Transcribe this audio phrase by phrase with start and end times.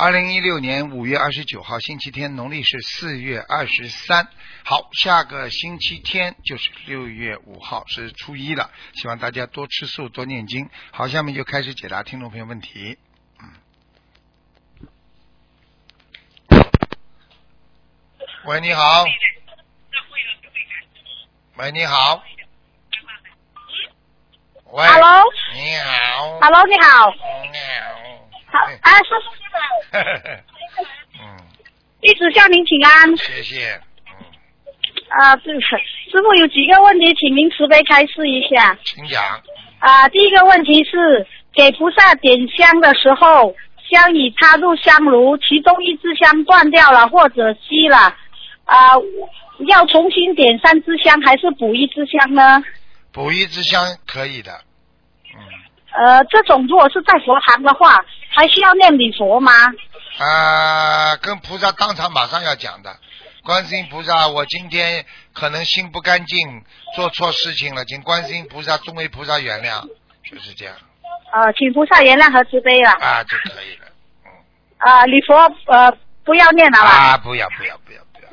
[0.00, 4.28] 二零一六年五月二十九号，星期天，农历是四月二十三。
[4.64, 8.70] 好，下个星期天就是六月五号，是初一了。
[8.94, 10.70] 希望大家多吃素，多念经。
[10.92, 12.96] 好，下面就开始解答听众朋友问题。
[13.42, 13.50] 嗯。
[18.44, 19.04] 喂，你好。
[21.56, 22.22] 喂，你好。
[24.66, 24.86] 喂。
[24.86, 25.24] Hello，
[25.56, 26.38] 你好。
[26.40, 27.10] Hello，你好，
[27.50, 28.17] 你好好。
[28.82, 31.36] 啊，师傅师傅， 嗯，
[32.00, 33.16] 一直向您请安。
[33.16, 33.80] 谢谢。
[34.06, 34.14] 嗯，
[35.20, 38.76] 啊，对，师傅有几个问题，请您慈悲开示一下。
[38.84, 39.22] 请讲。
[39.80, 43.54] 啊，第一个问题是，给菩萨点香的时候，
[43.88, 48.14] 香已插入香炉，其中一支香断掉了或者熄了，
[48.64, 48.94] 啊，
[49.66, 52.62] 要重新点三支香，还是补一支香呢？
[53.12, 54.52] 补一支香可以的。
[55.34, 55.40] 嗯。
[55.90, 58.04] 呃，这种如果是在佛堂的话，
[58.38, 59.50] 还需要念礼佛吗？
[60.20, 62.96] 啊，跟菩萨当场马上要讲的。
[63.42, 66.62] 观世音菩萨，我今天可能心不干净，
[66.94, 69.82] 做错事情了，请观世音菩萨、众位菩萨原谅，
[70.22, 70.74] 就是这样
[71.32, 72.90] 呃，请菩萨原谅和慈悲了。
[72.92, 73.86] 啊就可以了。
[74.24, 74.30] 嗯
[74.78, 75.34] 啊，礼佛
[75.66, 75.92] 呃
[76.24, 76.88] 不要念了吧？
[76.88, 78.28] 啊，不要不要不要不要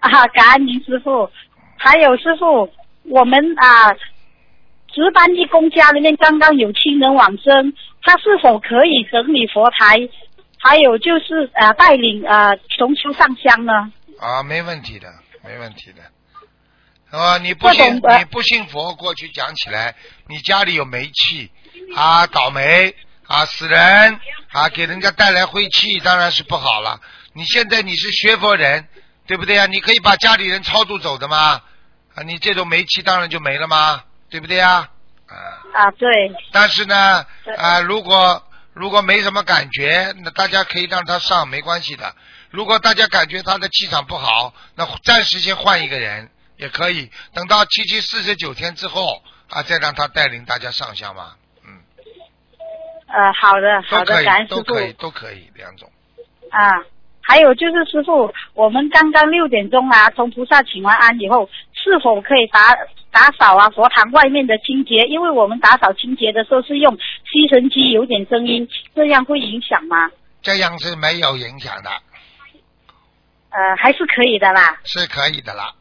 [0.00, 0.20] 啊！
[0.20, 1.30] 啊，感恩您师傅。
[1.78, 2.70] 还有师傅，
[3.04, 3.94] 我们啊
[4.92, 7.72] 值班义工家里面刚刚有亲人往生，
[8.06, 10.08] 他是否可以整理佛台？
[10.58, 13.72] 还有就是呃带领呃同修上香呢？
[14.20, 15.12] 啊，没问题的，
[15.44, 17.18] 没问题的。
[17.18, 19.94] 啊，你不信你不信佛，过去讲起来，
[20.28, 21.50] 你家里有煤气
[21.94, 22.94] 啊，倒霉
[23.26, 24.20] 啊，死人
[24.52, 27.00] 啊，给人家带来晦气，当然是不好了。
[27.34, 28.88] 你现在你是学佛人，
[29.26, 29.66] 对不对呀？
[29.66, 31.60] 你可以把家里人超度走的吗？
[32.14, 34.04] 啊，你这种煤气当然就没了吗？
[34.30, 34.90] 对不对呀？
[35.28, 35.34] 啊，
[35.72, 36.08] 啊，对，
[36.52, 38.42] 但是呢，对啊，如果
[38.72, 42.14] 如果没什么感觉，那大家可以让他上，没关系的。
[42.50, 51.34] 如果大家感觉他的气场不好，那暂时先换一个人也可以，等到七七四十九天之后啊，再让他带领大家上香嘛，
[51.66, 51.82] 嗯，
[53.08, 55.90] 呃，好的好的，感恩师傅都可以，都可以，两种。
[56.50, 56.84] 啊。
[57.28, 62.72] 还有就是师傅，我们刚刚六点钟啊，从菩萨请完安以后，是否可以打
[63.16, 65.06] 打扫啊佛堂外面的清洁？
[65.06, 66.94] 因为我们打扫清洁的时候是用
[67.24, 70.10] 吸尘机，有点声音，这样会影响吗？
[70.42, 71.88] 这样是没有影响的，
[73.48, 74.78] 呃，还是可以的啦。
[74.84, 75.72] 是可以的啦。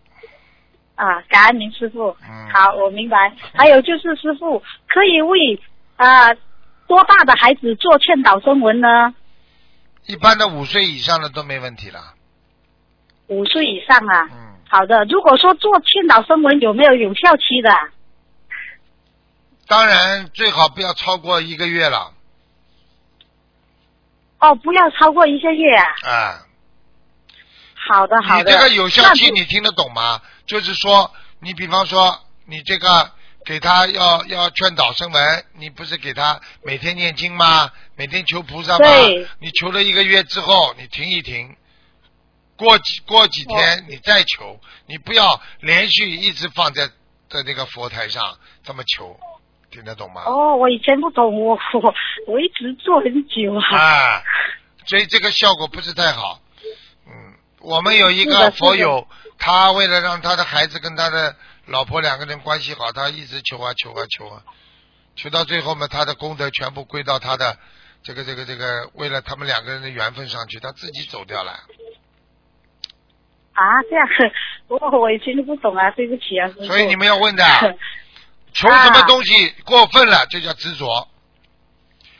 [0.96, 2.16] 啊，感恩您师傅。
[2.23, 3.34] 嗯好，我明白。
[3.53, 5.59] 还有就是师傅可以为
[5.97, 6.34] 啊、
[6.88, 9.13] 多大的孩子做劝导声文呢？
[10.07, 12.14] 一般的五岁以上的都没问题了。
[13.27, 14.29] 五岁以上啊。
[14.31, 17.69] 嗯，好的，如果说做劝导声文有没有有效期的？
[19.67, 22.13] 当然最好不要超过一个月了
[24.39, 25.85] 哦，不要超过一个月啊。
[26.03, 26.45] 啊。
[27.73, 28.43] 好的，好的。
[28.43, 30.21] 你这个有效期你听得懂吗？
[30.45, 33.11] 就是说，你比方说，你这个
[33.45, 37.71] 给他要要劝导声闻，你不是给他每天念经吗？
[37.95, 39.27] 每天求菩萨吗对？
[39.39, 41.55] 你求了一个月之后，你停一停，
[42.57, 46.88] 过几过几天你再求，你不要连续一直放在
[47.29, 49.19] 在那个佛台上这么求，
[49.71, 50.23] 听得懂吗？
[50.25, 51.93] 哦，我以前不懂，我我
[52.27, 53.77] 我一直做很久啊。
[53.77, 54.23] 啊，
[54.85, 56.39] 所以这个效果不是太好。
[57.07, 59.05] 嗯，我们有一个佛友，
[59.37, 61.35] 他为了让他的孩子跟他的
[61.66, 64.43] 老婆两个人关系好，他一直求啊求啊求啊，
[65.16, 67.57] 求到最后嘛，他的功德全部归到他的
[68.01, 71.59] 这个这个这个，为了他们两个人的缘分上去，他自己走掉了。
[73.55, 74.07] 啊，这样，
[74.67, 77.43] 我我以前都不懂啊，对不起啊，所以你们要问的，
[78.53, 81.07] 求什么东西过分了，就叫执着。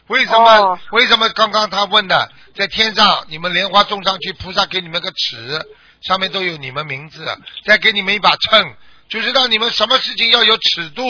[0.08, 0.50] 为什么？
[0.60, 5.66] 哦为什么刚刚他问的，在天上你们莲花种上去，菩萨给你们个尺，
[6.02, 7.26] 上面都有你们名字，
[7.66, 8.76] 再给你们一把秤，
[9.10, 11.04] 就是让你们什么事情要有尺度，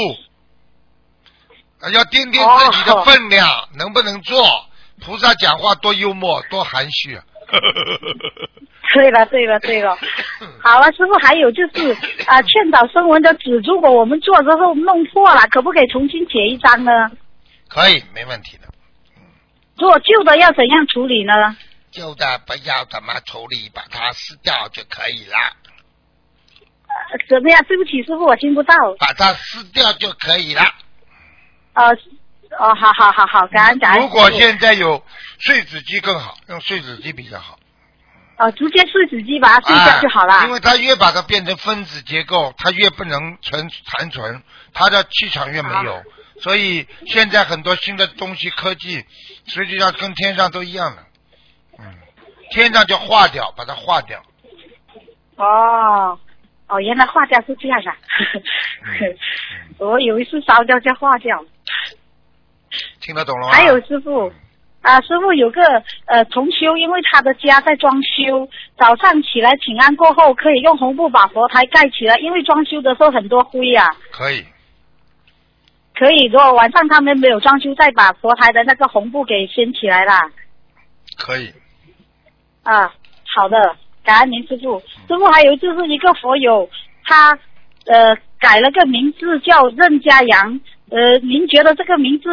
[1.82, 4.66] 啊要掂掂自己的分量，能不能做？
[5.02, 7.24] 菩萨讲话多幽默，多含蓄啊！
[8.94, 9.98] 对了，对了，对了。
[10.62, 11.92] 好了，师傅，还有就是
[12.28, 16.92] 啊、劝导声纹的纸，如果我们做之后弄破了，可不可以重新写一张呢？
[17.68, 18.68] 可以，没问题的。
[19.78, 21.34] 如果旧的要怎样处理呢？
[21.92, 25.38] 旧的不要怎么处理，把它撕掉就可以了。
[26.88, 27.62] 呃怎么样？
[27.68, 28.74] 对不起，师傅，我听不到。
[29.00, 30.62] 把它撕掉就可以了。
[31.74, 31.90] 呃，
[32.58, 34.02] 哦，好好好好，感恩感恩。
[34.02, 35.04] 如果现在有
[35.40, 37.60] 碎纸机更好，用碎纸机比较好。
[38.38, 40.34] 哦，直接碎纸机把它碎掉就好了。
[40.34, 44.44] 啊因为它越把它变成分子结构，它越不能存残存，
[44.74, 46.04] 它的气场越没有。
[46.42, 49.06] 所以现在很多新的东西科技，
[49.48, 51.04] 实际上跟天上都一样的。
[51.80, 51.86] 嗯，
[52.52, 54.22] 天上就化掉，把它化掉。
[55.38, 56.20] 哦，
[56.68, 57.96] 哦，原来化掉是这样啊！
[58.84, 59.18] 嗯
[59.80, 61.42] 我以为是烧掉再化掉。
[63.00, 63.54] 听得懂了吗？
[63.54, 64.30] 还有师傅
[64.86, 65.64] 啊，师傅有个
[66.06, 68.48] 呃同修，因为他的家在装修，
[68.78, 73.84] 早上起来请安过后，可以用红布把佛台盖起来，因为装修的时候很多灰啊。
[74.12, 74.46] 可以，
[75.96, 80.30] 可以，如果晚上他们没有装修，再把佛台的那个红布给掀起来啦。
[81.18, 81.52] 可以。
[82.62, 82.94] 啊，
[83.36, 84.80] 好的，感恩您师傅。
[85.08, 86.70] 师傅还有就是一个佛友，
[87.04, 87.32] 他
[87.88, 90.62] 呃改了个名字叫任家阳，
[90.92, 92.30] 呃，您觉得这个名字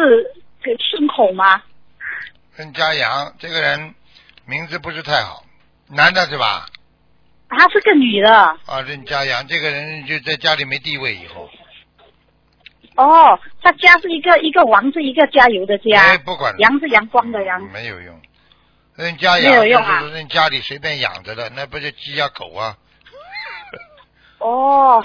[0.65, 1.63] 呃顺口吗？
[2.55, 3.95] 任家阳这个人
[4.45, 5.43] 名字不是太好，
[5.89, 6.67] 男的是吧？
[7.49, 8.31] 她是个女的。
[8.31, 11.49] 啊，任家阳这个人就在家里没地位以后，
[12.95, 17.61] 哦，他家是一个一个王是一个加油的家，哎，不管阳是阳光的阳。
[17.71, 18.21] 没有用。
[18.95, 22.77] 任家没养就有用啊是任家里随便养着的，那不就鸡呀、狗啊？
[24.37, 25.01] 哦，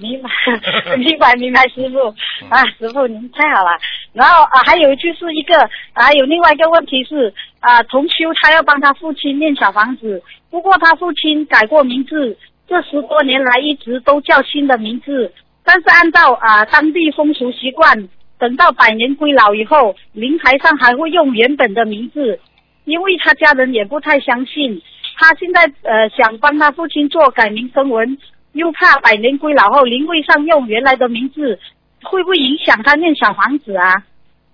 [0.00, 0.28] 明白，
[0.96, 2.08] 明白，明白，师傅
[2.48, 3.70] 啊，师傅您太好了。
[4.12, 12.36] 然后啊，还有就是一个，还有另外一个问题是啊，同修他要帮他父亲念小房子，不过他父亲改过名字，
[12.66, 15.32] 这十多年来一直都叫新的名字，
[15.64, 18.08] 但是按照啊当地风俗习惯，
[18.38, 22.40] 等到百年归老以后，灵台上还会用原本的名字，
[22.84, 24.80] 因为他家人也不太相信。
[25.16, 28.16] 他现在呃想帮他父亲做改名声文，
[28.52, 31.58] 又怕百年归老后灵位上用原来的名字，
[32.02, 34.02] 会不会影响他念小房子啊？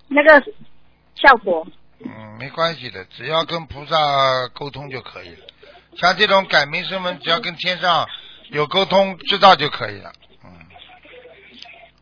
[0.08, 0.40] 那个
[1.14, 1.66] 效果？
[2.04, 3.96] 嗯，没关系的，只要跟菩萨
[4.52, 5.46] 沟通就可以了。
[5.96, 8.06] 像这种改名声文，只要跟天上
[8.50, 10.12] 有沟通，知道就可以了。
[10.44, 10.50] 嗯，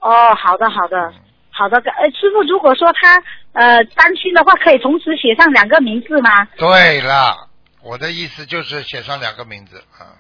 [0.01, 1.13] 哦，好的好的
[1.51, 6.45] 好的，呃，师傅，如果说他呃担心的话，可以同时写上两个名字吗？
[6.57, 7.49] 对了，
[7.83, 10.19] 我的意思就是写上两个名字啊。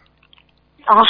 [0.86, 1.02] 哦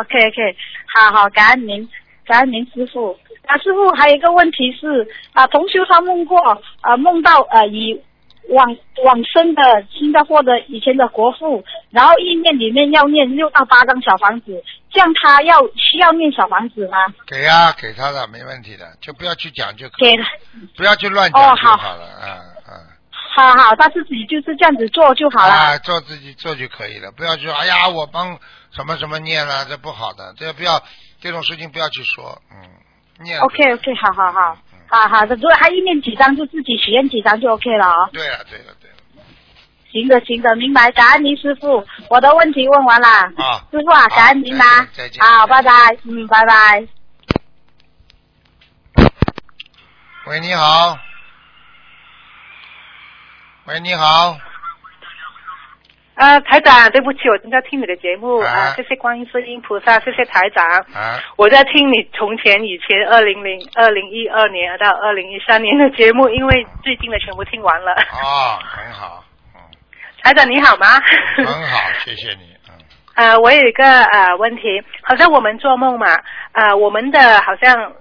[0.00, 0.56] ，OK OK，
[0.94, 1.88] 好好，感恩您，
[2.26, 3.16] 感恩您师傅。
[3.46, 6.38] 啊，师傅还有一个问题是啊，同修他梦过
[6.80, 8.00] 啊，梦到呃以
[8.48, 16.98] 往往生的新加坡的以前的国父，然后意念里面要念六到八张小房子，这样他要需要念小房子吗？
[17.26, 20.24] 给啊、给他的没问题的，就不要去讲就可以给了，
[20.76, 22.04] 不要去乱讲就哦好好了。
[22.04, 22.51] 啊啊
[23.34, 25.54] 好好，他自己就是这样子做就好了。
[25.54, 28.38] 啊，做自己做就可以了，不要去说哎呀，我帮
[28.70, 30.82] 什么什么念了，这不好的，这不要
[31.20, 34.56] 这种事情不要去说，嗯，念 OK OK，好好好，
[34.88, 38.10] 好好的，如果他一念几张就自己许愿几张就 OK 了哦。
[38.12, 38.96] 对了对了对了，
[39.90, 40.90] 行的，行的，明白。
[40.92, 43.08] 感恩您师傅，我的问题问完了。
[43.08, 44.86] 啊师傅啊，感恩您啦。
[44.92, 45.96] 再见好，拜拜。
[46.04, 46.86] 嗯，拜拜。
[50.26, 51.11] 喂，你好。
[53.64, 54.36] 喂，你好。
[56.16, 60.64] 呃，台长，对不起，我正在听你的节目啊啊、谢谢观音世音菩萨，谢谢台长。
[60.92, 67.92] 啊，我在听你从前以前二零零二零一二年到二零一三年的节目，因为最近的全部听完了。
[67.92, 69.60] 哦，很好，嗯，
[70.22, 70.86] 台长你好吗？
[71.36, 72.74] 很好，谢谢你，嗯，
[73.14, 76.06] 呃，我有一个呃问题，好像我们做梦嘛，
[76.52, 77.92] 呃，我们的好像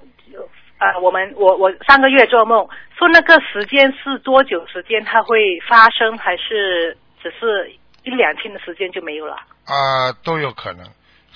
[0.81, 7.71] 呃，我们我我上个月做梦，说那个时间是多久时间它会发生，还是只是
[8.01, 9.35] 一两天的时间就没有了？
[9.65, 10.89] 啊，都有可能。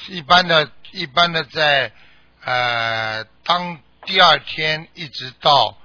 [0.10, 1.92] 一般的，一般的在
[2.44, 5.78] 呃，当第二天一直到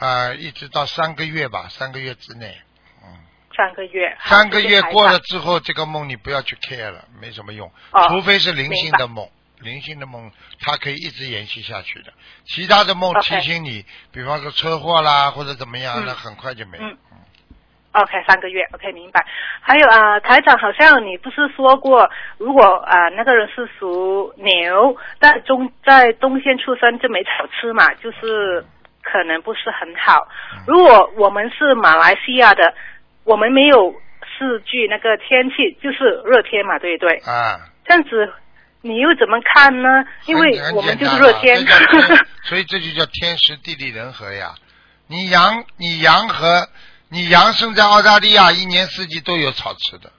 [0.00, 2.60] 呃，一直到三个月吧，三个月之内，
[3.04, 3.14] 嗯，
[3.56, 5.06] 三个月，三个月过。
[5.06, 9.30] 了之后，这个梦你不要去 care 了，没什么用，哦除非是灵性的梦。
[9.60, 12.12] 灵性的梦，它可以一直延续下去的。
[12.44, 16.88] 其他的梦提醒你，比方说车祸啦，或者怎么样，嗯那很快就没了。
[16.88, 16.96] 嗯
[17.92, 19.26] OK，三个月，OK，明白。
[19.60, 28.64] 还有啊、呃台长，好像你不是说过，如果啊、呃那个人是属牛，在中在东线出生就没草吃嘛，就是
[29.02, 30.28] 可能不是很好。
[30.66, 32.74] 如果我们是马来西亚的，
[33.24, 33.90] 我们没有
[34.38, 37.16] 四句那个天气，就是热天嘛，对不对？
[37.24, 38.32] 啊，这样子
[38.80, 39.88] 你又怎么看呢？
[40.26, 41.66] 因为很我们就是很热天
[42.44, 44.54] 所以这就叫天时地利人和呀。
[45.06, 46.68] 你羊，你羊和
[47.08, 50.12] 你羊生在澳大利亚，一年四季都有草吃的，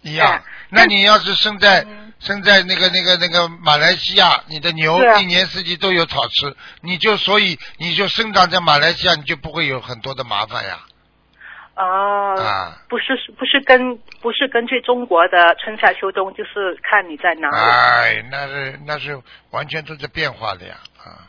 [0.00, 0.32] 一样。
[0.32, 0.42] 哎
[0.74, 10.80] 那你要是生在嗯生在那个那个那个马来西亚，你的牛一年四季都有草吃，你就所以你就生长在马来西亚，你就不会有很多的麻烦呀。
[11.74, 17.56] 哦，啊不是不是根不是根据中国的春夏秋冬，就是看你在哪里。
[17.56, 19.18] 哎，那是那是
[19.50, 21.28] 完全都在变化的呀啊。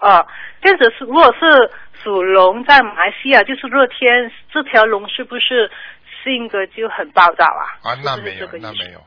[0.00, 0.26] 哦，
[0.60, 1.70] 这样子是如果是
[2.02, 5.70] 属龙在马来西亚，就是热天，这条龙是不是
[6.24, 7.78] 性格就很暴躁啊？
[7.84, 9.00] 啊，那没有那没有。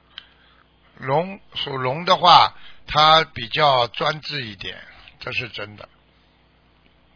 [0.97, 2.53] 龙属龙的话，
[2.87, 4.77] 它比较专制一点，
[5.19, 5.89] 这是真的。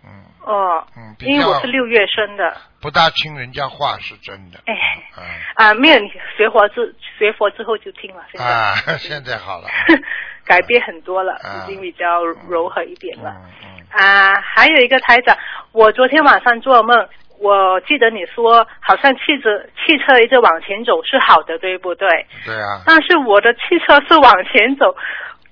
[0.09, 4.59] 嗯哦，嗯，因为我是六月生的，不大听人家话是真的。
[4.65, 4.73] 哎，
[5.17, 5.23] 嗯
[5.55, 9.67] 啊，没有，你学佛之学佛之后就听了，现在、啊， 现在好了。
[10.45, 13.29] 改变很多了，啊已经比较柔和一点了。
[13.29, 13.85] 嗯嗯。
[13.91, 15.37] 啊，还有一个台长，
[15.71, 17.07] 我昨天晚上做梦，
[17.39, 22.07] 我记得你说好像汽车汽车一直往前走是好的，对不对？
[22.45, 24.95] 对啊，但是我的汽车是往前走，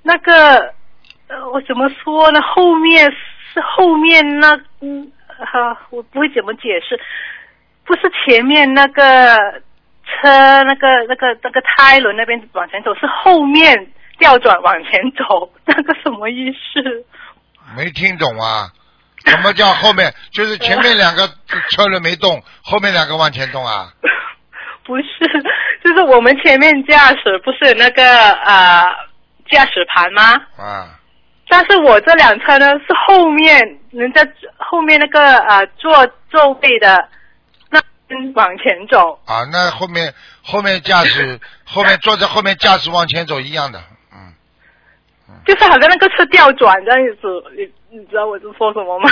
[0.02, 0.74] 那个
[1.28, 2.42] 呃，我怎么说呢？
[2.42, 3.12] 后面
[3.54, 7.00] 是后面那嗯哈、我不会怎么解释，
[7.86, 9.38] 不是前面那个
[10.04, 17.06] 车那个那个那个胎轮那边往前走，是后面调转往前走， 那个什么意思？
[17.76, 18.70] 没听懂啊？
[19.26, 20.12] 什么叫后面？
[20.32, 21.28] 就是前面两个
[21.70, 23.92] 车轮没动，后面两个往前动啊？
[24.86, 25.04] 不是，
[25.84, 28.86] 就是我们前面驾驶不是有那个呃
[29.52, 30.34] 驾驶盘吗？
[30.58, 30.97] 啊，
[31.50, 34.22] 但是我这辆车呢是后面人家
[34.58, 37.08] 后面那个呃坐座位的
[37.70, 40.14] 那边往前走，啊，那后面
[40.44, 43.82] 后面驾驶 后面坐在后面驾驶往前走一样的，
[44.14, 44.34] 嗯，
[45.46, 49.10] 就是好像那个车调转这样子，你你知道我是说什么吗？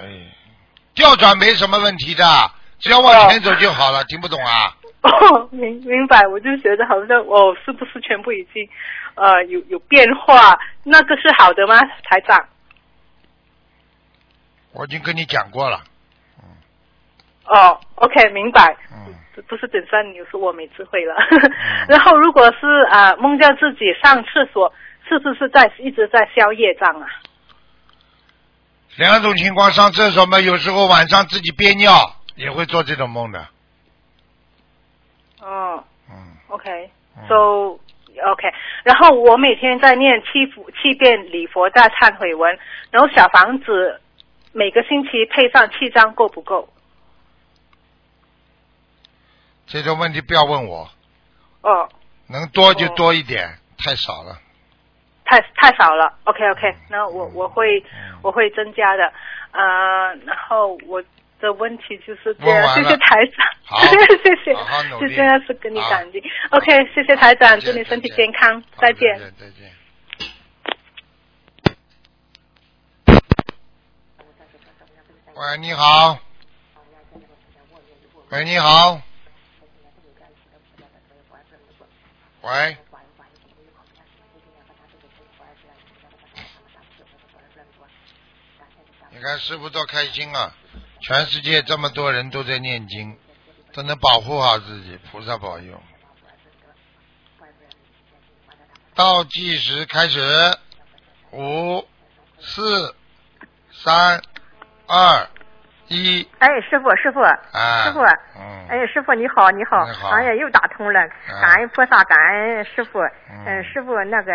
[0.00, 0.32] 哎，
[0.94, 2.24] 调转没什么问题的，
[2.78, 4.74] 只要往前走就好了，听不懂啊？
[5.00, 8.68] 哦，明明白，我就觉得好像哦，是不是全部已经
[9.18, 10.58] 呃有有变化？
[10.84, 12.48] 那个是好的吗，台长？
[14.72, 15.82] 我已经跟你讲过了，
[17.46, 18.76] 哦，OK，明白。
[18.92, 21.14] 嗯，不不是本山牛，是我没智慧了。
[21.88, 24.72] 然后如果是啊、梦见自己上厕所，
[25.08, 27.08] 是不是在一直在消业障啊？
[28.96, 31.92] 两种情况，上厕所嘛，有时候晚上自己憋尿
[32.36, 33.48] 也会做这种梦的，
[35.40, 37.78] 哦嗯，，OK，so、
[38.18, 38.52] OK，
[38.84, 42.58] 然后我每天在念七佛七遍礼佛大忏悔文，
[42.90, 44.00] 然后小房子
[44.52, 46.68] 每个星期配上七张够不够？
[49.66, 50.88] 这种问题不要问我，
[51.62, 51.88] 哦，
[52.28, 54.38] 能多就多一点，太少了。
[55.24, 56.14] 太太少了。
[56.24, 59.12] OK OK，那我我会嗯我会增加的。
[59.50, 61.02] 呃，然后我
[61.40, 66.22] 的问题就是这样，谢谢台长，好 谢谢，好好努力就这样是跟你好感激。
[66.50, 69.18] OK，谢谢台长，祝你身体健康，再见。
[69.38, 69.72] 再见。
[75.34, 76.18] 喂，你好。
[78.30, 79.00] 喂，你好。
[82.42, 82.76] 喂。
[89.10, 90.54] 你看师傅多开心啊！
[91.00, 93.16] 全世界这么多人都在念经，
[93.72, 95.80] 都能保护好自己，菩萨保佑。
[98.94, 100.20] 倒计时开始，
[101.30, 101.86] 五、
[102.40, 102.94] 四、
[103.70, 104.20] 三、
[104.88, 105.28] 二、
[105.86, 108.00] 一，哎，师傅，师傅，啊，师傅，
[108.36, 112.98] 嗯，哎，师傅你好，你好，你好哎呀，又打通了，啊感恩菩萨，感恩师傅。
[113.00, 114.32] 嗯嗯，师傅，那个，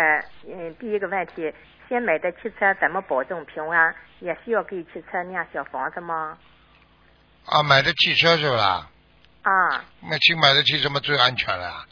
[0.48, 1.52] 嗯，第一个问题，
[1.88, 3.94] 新买的汽车怎么保证平安？
[4.20, 6.38] 也需要给汽车念小房子吗？
[7.46, 8.88] 啊，买的汽车是不啦？
[9.42, 11.84] 啊那新买的汽车嘛最安全了，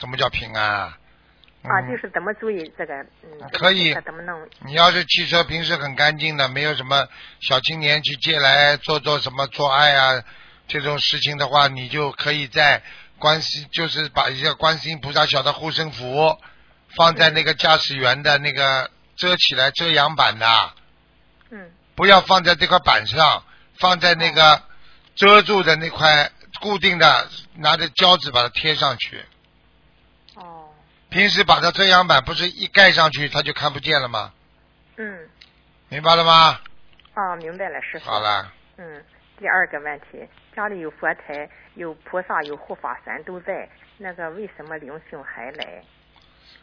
[0.00, 0.98] 怎么叫平安啊？
[1.64, 4.48] 啊，嗯就是怎么注意这个，嗯，可以怎么弄？
[4.60, 7.06] 你要是汽车平时很干净的，没有什么
[7.40, 10.22] 小青年去借来做做什么做爱啊
[10.66, 12.82] 这种事情的话，你就可以在
[13.18, 16.38] 观世，就是把一个观世音菩萨小的护身符
[16.96, 20.72] 放在那个驾驶员的那个遮起来遮阳板的，
[21.50, 23.42] 嗯不要放在这块板上，
[23.78, 24.62] 放在那个
[25.18, 29.24] 遮住的那块固定的，拿着胶纸把它贴上去。
[30.36, 30.70] 哦，
[31.10, 34.32] 平时把它遮阳板不是一盖上去，它就看不见了吗？
[34.96, 35.28] 嗯，
[35.88, 36.60] 明白了吗？
[37.14, 38.08] 哦，明白了，师傅。
[38.08, 38.52] 好了。
[38.76, 39.04] 嗯，
[39.38, 45.82] 第二个问题，家里有佛台，有菩萨，有护法神都在，那个为什么灵性还来？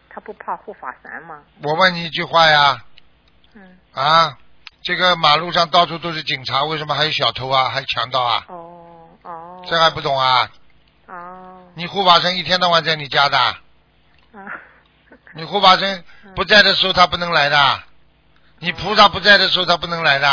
[0.10, 1.44] 他不怕护法神吗？
[1.62, 2.86] 我问你一句话呀，
[3.54, 4.38] 嗯，啊，
[4.86, 8.46] 这个马路上到处都是警察，为什么还有小偷啊，还有强盗啊？
[8.48, 9.66] 哦哦。
[9.68, 10.48] 这还不懂啊？
[11.08, 13.60] 哦你护法神一天到晚在你家的，啊
[15.34, 16.04] 你护法神
[16.36, 17.84] 不在的时候他不能来的，
[18.60, 20.30] 你菩萨不在的时候他不能来的。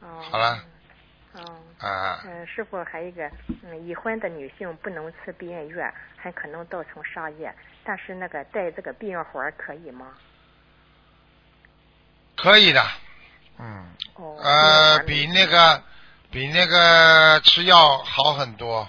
[0.00, 0.22] 哦。
[0.30, 0.64] 好了。
[1.32, 1.42] 哦。
[1.80, 2.22] 啊。
[2.24, 3.28] 嗯，师傅还有一个，
[3.64, 7.52] 嗯，已婚的女性不能吃避孕药，很可能造成杀业。
[7.82, 10.06] 但是那个带这个避孕环可以吗？
[12.36, 12.80] 可以的，
[13.62, 13.86] 嗯。
[14.16, 14.36] 哦。
[14.42, 15.82] 呃，比那个
[16.30, 18.88] 比那个吃药好很多。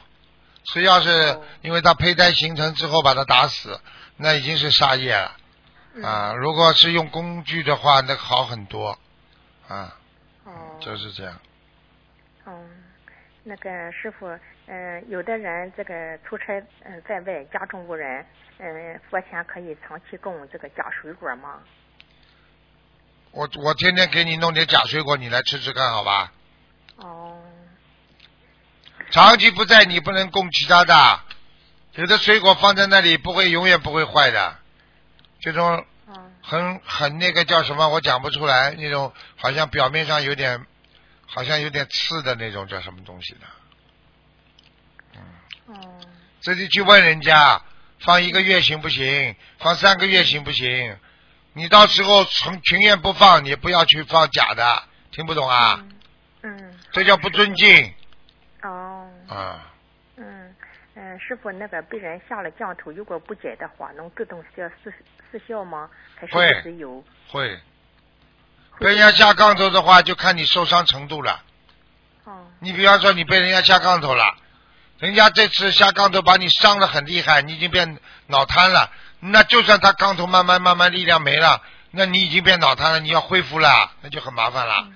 [0.65, 3.79] 吃药是因为它胚胎形成之后把它打死，
[4.17, 5.35] 那已经是杀业了。
[6.01, 8.97] 啊，如果是用工具的话，那好很多。
[9.67, 9.95] 啊。
[10.45, 10.51] 哦。
[10.79, 11.39] 就是这样。
[12.45, 12.83] 嗯，
[13.43, 14.27] 那个师傅，
[14.67, 18.25] 嗯，有的人这个出差嗯在外，家中无人，
[18.57, 21.59] 嗯，佛前可以长期供这个假水果吗？
[23.33, 26.31] 我我天天给你弄点假水果，你来吃吃看，好吧？
[26.97, 27.41] 哦。
[29.09, 31.19] 长期不在，你不能供其他的。
[31.95, 34.55] 有的水果放在那里不会永远不会坏的，
[35.41, 35.83] 这种
[36.43, 38.71] 很很那个叫什么，我讲不出来。
[38.71, 40.65] 那种好像表面上有点，
[41.25, 43.39] 好像有点刺的那种叫什么东西的。
[45.15, 45.75] 嗯。
[45.75, 45.99] 哦。
[46.39, 47.63] 自己去问人家，
[47.99, 49.35] 放一个月行不行？
[49.57, 50.99] 放三个月行不行？
[51.53, 55.85] 你到时候从情愿不放，你不要去放假的，听不懂啊？
[56.41, 56.79] 嗯。
[56.91, 57.93] 这叫不尊敬。
[58.63, 59.07] 哦。
[59.27, 59.71] 啊。
[60.17, 60.55] 嗯
[60.95, 64.93] 嗯，师傅，那个被人下了降头，如果不解的话，能自动消失
[65.31, 65.89] 失效吗？
[66.15, 67.03] 还是只有？
[67.29, 67.59] 会。
[68.79, 71.43] 被人家下杠头的话，就看你受伤程度了。
[72.25, 72.47] 哦。
[72.59, 74.35] 你比方说，你被人家下杠头了，
[74.99, 78.91] 人家这次下杠头把你伤的很厉害，你已经变脑瘫了。
[79.25, 81.61] 那就算他杠头慢慢慢慢力量没了，
[81.91, 84.87] 那你已经变脑瘫了，你要恢复了，那就很麻烦了。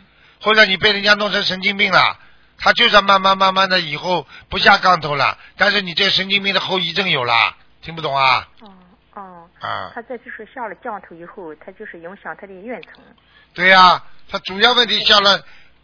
[0.41, 2.19] 或者你被人家弄成神经病了，
[2.57, 8.47] 他就算慢慢慢慢的以后不下杠头了，但是你这个神经病的后遗症有了，听不懂啊？
[8.59, 8.73] 哦
[9.13, 9.49] 哦。
[9.61, 9.91] 啊。
[9.95, 12.93] 他这就是下了降头以后，他就是影响他的运程。
[13.53, 15.41] 对呀，他主要问题下了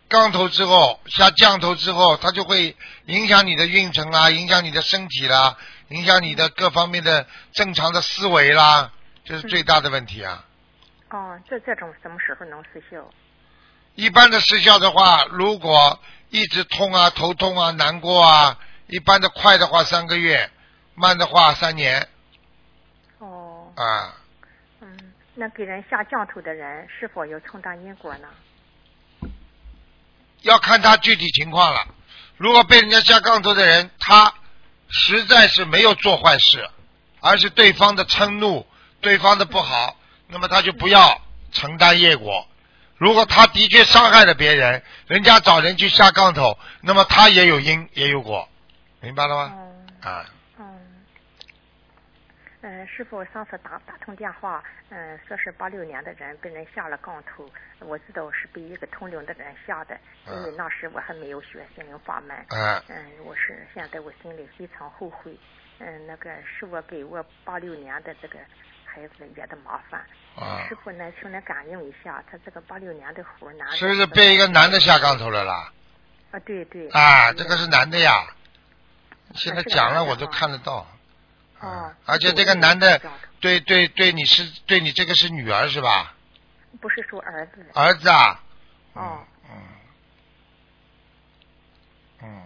[0.10, 2.75] 杠头之后，下降头之后，他就会
[3.06, 5.56] 影响你的运程啊，影响你的身体啦。
[5.93, 8.91] 影响你的各方面的正常的思维啦，
[9.23, 10.43] 这是最大的问题啊。
[11.12, 13.08] 哦，这这种什么时候能失效？
[13.93, 15.99] 一般的失效的话，如果
[16.32, 20.49] 一直痛啊、头痛啊、难过啊，一般的快的话三个月，
[20.95, 22.08] 慢的话三年。
[23.19, 23.71] 哦。
[23.75, 24.17] 啊。
[24.82, 29.29] 嗯，那给人下降头的人是否有重大因果呢？
[30.41, 31.86] 要看他具体情况了。
[32.38, 34.34] 如果被人家下杠头的人，他。
[34.93, 36.69] 实在是没有做坏事，
[37.19, 38.65] 而是对方的嗔怒，
[39.01, 41.19] 对方的不好，那么他就不要
[41.51, 42.47] 承担业果。
[42.97, 48.47] 如果他的确伤害了别人，人家找人去下杠头，那么他也有因也有果，
[49.01, 49.53] 明白了吗？
[50.01, 50.25] 啊。
[52.65, 57.45] 嗯，师傅上次打打通电话，嗯，说是八六年的人被人下了杠头，
[57.80, 62.34] 我知道是被一个通灵的人下的，因为那时我还没有学心灵法门。
[62.47, 62.82] 嗯。
[62.88, 65.38] 嗯，我是现在我心里非常后悔，
[65.80, 68.39] 嗯，那个是我给我八六年的这个
[68.86, 69.99] 孩子惹的麻烦。
[70.38, 70.65] 啊。
[70.69, 73.69] 师傅呢，请您感应一下，他这个八六年的虎男。
[73.73, 75.69] 是不是被一个男的下杠头了啦？
[76.32, 76.88] 啊，对对。
[76.91, 78.26] 啊，这个是男的呀。
[79.36, 80.88] 现在讲了，我都看得到。
[81.63, 83.02] 哦，而且这个男的，
[83.39, 86.13] 对对对，你是对你这个是女儿是吧？
[86.82, 87.65] 不是说儿子。
[87.73, 88.43] 儿子啊。
[88.93, 89.19] 哦。
[89.49, 89.58] 嗯。
[92.23, 92.41] 嗯。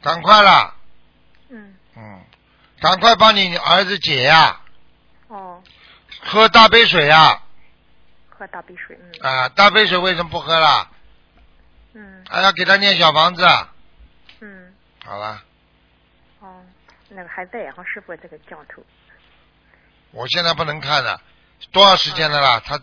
[0.00, 0.74] 赶快了。
[1.48, 1.74] 嗯。
[1.96, 2.20] 嗯。
[2.80, 4.60] 赶快帮你儿子解呀。
[5.28, 5.62] 哦。
[6.20, 7.42] 喝大杯水呀。
[8.28, 9.28] 喝大杯水，嗯。
[9.28, 10.90] 啊，大杯水为什么不喝了？
[11.94, 12.24] 嗯。
[12.28, 13.44] 还要给他念小房子。
[14.40, 14.72] 嗯。
[15.04, 15.42] 好了。
[17.10, 17.14] 哦。
[17.16, 18.82] 那个还在哈，师傅这个降头。
[20.10, 21.20] 我现在不能看了，
[21.72, 22.60] 多少时间的啦？
[22.64, 22.80] 他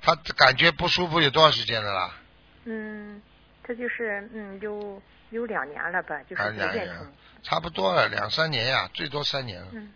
[0.00, 2.14] 他感觉不舒服有多少时间的啦？
[2.64, 3.20] 嗯，
[3.62, 6.88] 他就是嗯有有两年了吧，就是两年。
[7.42, 9.64] 差不多了，两三年呀，最多三年。
[9.72, 9.92] 嗯。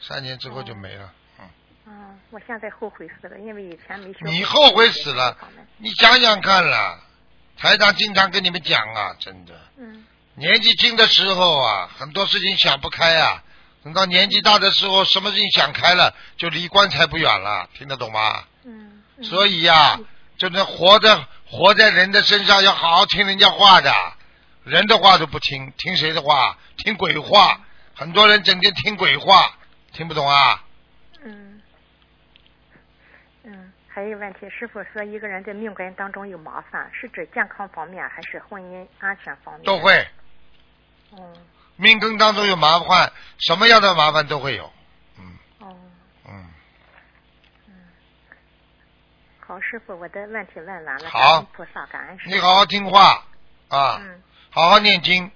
[0.00, 1.50] 三年之后就没了，嗯。
[1.86, 4.24] 嗯，我现在后悔死了，因为以前没学。
[4.24, 5.36] 你后悔死了？
[5.78, 7.00] 你想想看了，
[7.56, 9.54] 台长经常跟你们讲啊，真的。
[9.76, 10.04] 嗯。
[10.34, 13.42] 年纪轻的时候啊，很多事情想不开啊。
[13.82, 17.68] 等到年纪大的时候，什么事情想开了，就离棺材不远了。
[17.74, 18.44] 听得懂吗？
[18.64, 19.02] 嗯。
[19.22, 19.98] 所以呀，
[20.36, 23.92] 就那活着活在人的身上，要好好听人家话的。
[24.64, 26.56] 人的话都不听，听谁的话？
[26.76, 27.60] 听鬼话。
[27.94, 29.56] 很多人整天听鬼话，
[29.92, 30.62] 听不懂啊。
[31.24, 31.62] 嗯。
[33.44, 39.64] 嗯，还有问题，师傅说一个人在命根当中有麻烦，是指健康方面还是婚姻安全方面？
[39.64, 40.06] 都会。
[41.76, 44.72] 命根当中有麻烦，什么样的麻烦都会有。
[45.18, 45.76] 嗯，哦，
[46.28, 46.50] 嗯，
[47.68, 47.74] 嗯，
[49.40, 51.10] 好，师傅，我的问题问完了。
[51.10, 53.24] 好，菩萨感恩师，你好好听话
[53.68, 54.00] 啊，
[54.50, 55.30] 好好念经，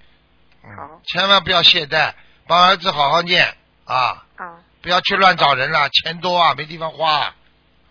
[0.76, 2.12] 好，千万不要懈怠，
[2.46, 7.34] 帮儿子好好念啊，啊，不要去乱找人了，钱多啊，没地方花，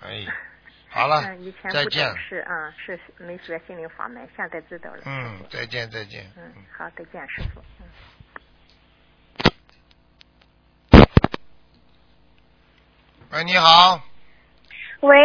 [0.02, 0.26] 哎。
[0.94, 5.02] 好了嗯，以前不再见懂事啊，是没学心灵法门，现在知道了。
[5.06, 6.24] 嗯，再见再见。
[6.38, 7.60] 嗯，好，再见，师傅。
[7.82, 7.88] 嗯。
[13.32, 14.00] 喂，你好，
[15.00, 15.18] 喂，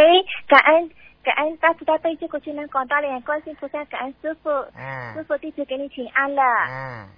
[0.46, 0.90] 感恩
[1.22, 6.42] 感恩大慈大悲救苦救难广大灵观世音菩萨，感恩师傅，嗯师嗯傅弟子给你请安了。
[6.70, 7.08] 嗯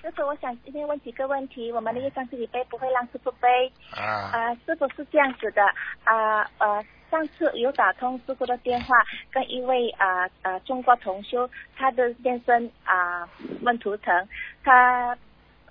[0.00, 3.70] 师傅，我想今天问几个问题，我们的业障自己背，不会让师傅背。
[3.90, 5.62] 啊啊、师傅是这样子的，
[6.04, 8.96] 啊呃上次有打通师傅的电话，
[9.30, 13.28] 跟一位啊呃中国同修，他的先生啊、
[13.62, 14.28] 问图腾，
[14.64, 15.16] 他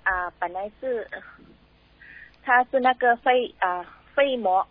[0.04, 1.08] 啊、本来是
[2.44, 4.66] 他是那个肺啊、肺膜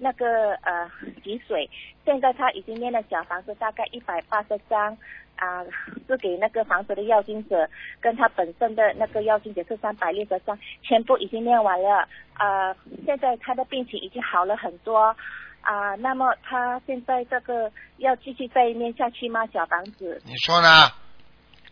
[0.00, 0.90] 那个呃
[1.22, 1.68] 积水，
[2.04, 4.96] 现在他已经念了小房子大概一百八十张。
[5.36, 5.64] 啊，
[6.06, 7.66] 是给那个房子的要经者，
[7.98, 12.06] 跟他本身的那个要经者是三百六十张，全部已经念完了。
[12.34, 15.16] 啊，现在他的病情已经好了很多。
[15.62, 19.46] 啊，那么他现在这个要继续再念下去吗？
[19.46, 20.20] 小房子？
[20.26, 20.92] 你说呢？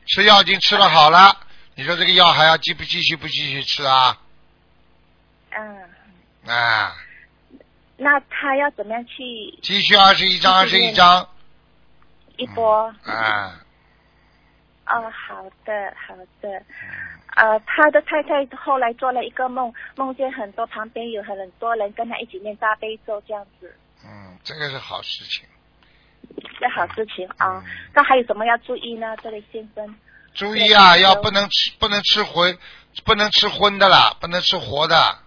[0.06, 1.36] 吃药已经吃了好了，
[1.74, 4.16] 你说这个药还要继不继续不继续吃啊？
[5.50, 5.82] 嗯，
[6.46, 6.94] 啊，
[7.98, 9.14] 那他要怎么样去
[9.60, 11.28] 继续二十一张，二十一张。
[12.36, 12.94] 一波？
[13.04, 13.60] 啊，
[14.86, 16.62] 哦，好的，好的。
[17.34, 25.44] 呃，他的太太后来做了一个梦，梦见很多旁边有很多人跟他一起念大悲咒，这样子，嗯，这个是好事情。
[26.58, 27.58] 是好事情啊。
[27.58, 29.16] 嗯那还有什么要注意呢？
[29.22, 29.94] 这位先生？
[30.34, 32.56] 注意啊，要不能吃，不能吃荤，
[33.04, 35.18] 不能吃荤的啦，不能吃活的。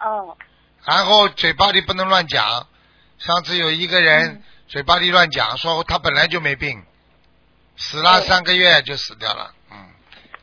[0.00, 0.36] 哦，
[0.90, 2.66] 然后嘴巴里不能乱讲。
[3.18, 4.42] 上次有一个人、嗯。
[4.66, 6.84] 嘴巴里乱讲，说他本来就没病，
[7.76, 9.76] 死了三个月就死掉了，嗯，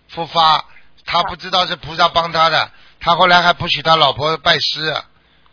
[0.09, 0.65] 复发，
[1.05, 5.01] 他不知道是菩萨帮他的，他后来还不许他老婆拜师，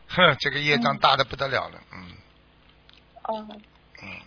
[0.09, 0.99] 哼，这个业障嗯。
[0.99, 2.13] 大的不得了了，嗯。
[3.23, 3.61] 哦，嗯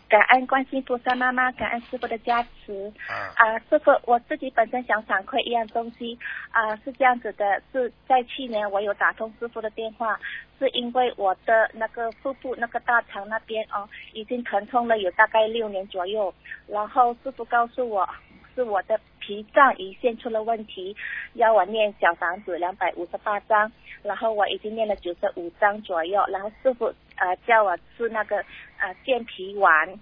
[0.10, 2.92] 感恩观世音菩萨妈妈，感恩师傅的加持。
[3.08, 3.34] 啊。
[3.36, 6.18] 啊，师傅，我自己本身想反馈一样东西。
[6.52, 10.20] 啊，是这样子的，是在去年我有打通师傅的电话，
[10.58, 16.34] 是因为我的那个腹部那个大肠那边哦，已经疼痛了有大概六年左右，
[16.68, 18.08] 然后师傅告诉我
[18.56, 20.96] 是我的脾脏胰腺出了问题，
[21.34, 23.72] 要我念小房子两百五十八章，
[24.04, 28.38] 然后我已经念了九十五章左右，然后师傅呃叫我吃那个
[28.80, 30.00] 呃健脾丸，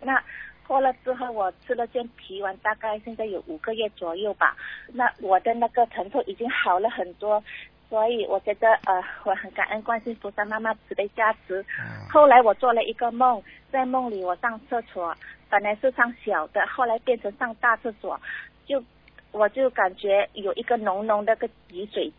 [0.00, 0.22] 那
[0.66, 4.56] 过了之后我吃了健脾丸，大概现在有五个月左右吧，
[4.92, 7.42] 那我的那个疼痛已经好了很多。
[7.90, 11.60] 所以我觉得，呃，我很感恩观世音菩萨妈妈慈悲加持。
[11.78, 15.14] 嗯后来我做了一个梦，在梦里我上厕所，
[15.48, 18.18] 本来是上小的，后来变成上大厕所，
[18.66, 18.82] 就
[19.30, 22.10] 我就感觉有一个浓浓的个积水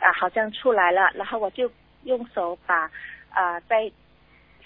[0.00, 1.70] 啊、好像出来了，然后我就
[2.04, 2.90] 用手把
[3.30, 3.90] 啊、在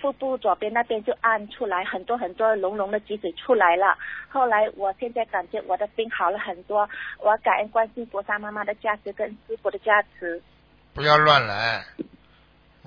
[0.00, 3.98] 腹部左边那边就按出来，很多很多浓浓的积水出来了。
[4.28, 10.40] 后来我现在感觉我的病好了很多，我感恩观世音菩萨妈妈的加持跟师傅的加持。
[10.94, 11.84] 不要乱来。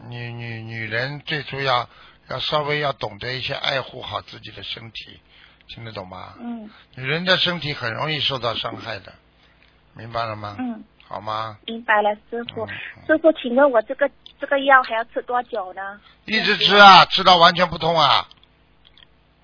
[0.09, 1.87] 女女女人最初要
[2.29, 5.19] 要稍微要懂得一些爱护好自己的身体，
[5.67, 6.35] 听得懂吗？
[6.39, 9.13] 嗯女人的身体很容易受到伤害的，
[9.95, 10.55] 明白了吗？
[10.57, 11.57] 嗯，好吗？
[11.67, 12.65] 明白了，师傅。
[12.65, 12.69] 嗯
[13.05, 15.99] 师傅，请问我这个这个药还要吃多久呢？
[16.25, 18.25] 一直吃啊，吃到完全不痛啊。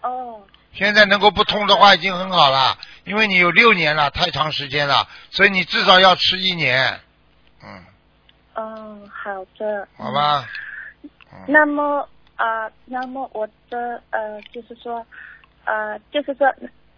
[0.01, 0.41] 哦，
[0.73, 6.99] 现在能够不痛的话已经很好了，因为你有六年了，太长时间了，所以你至少要吃一年。
[7.61, 7.83] 嗯，
[8.55, 9.87] 哦，好的。
[9.97, 10.47] 好吧。
[11.33, 15.05] 嗯那么呃，那么我的呃，就是说
[15.65, 16.47] 呃，就是说，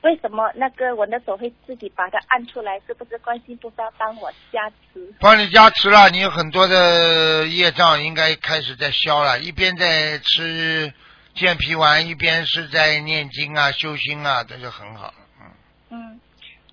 [0.01, 2.79] 为什么那个我的手会自己把它按出来？
[2.87, 5.13] 是不是观世音菩萨帮我加持？
[5.19, 10.93] 帮你加持了，你有很多的业障应该开始在消了，一边在吃
[11.33, 15.13] 健脾丸，一边是在念经啊、修心啊，这就很好。
[15.41, 15.51] 嗯，
[15.89, 16.21] 嗯，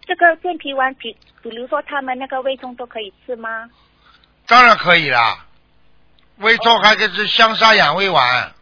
[0.07, 3.69] 这个健脾丸，比比如说他们那个胃痛都可以吃吗？
[4.47, 5.45] 当然可以啦。
[6.39, 8.53] 胃痛还可以吃香砂养胃丸，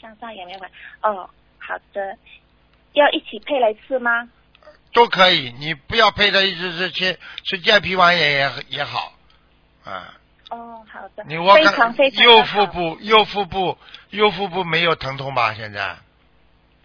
[0.00, 0.70] 香砂养胃丸。
[1.02, 2.16] 哦，好的，
[2.94, 4.28] 要一起配来吃吗？
[4.92, 5.52] 都可以。
[5.58, 9.12] 你不要配的一直是吃吃健脾丸也也也好，
[9.84, 10.14] 啊。
[10.50, 13.76] 哦，好的，你我非常看非常右腹部右腹部
[14.10, 15.52] 右腹部没有疼痛吧？
[15.54, 15.96] 现在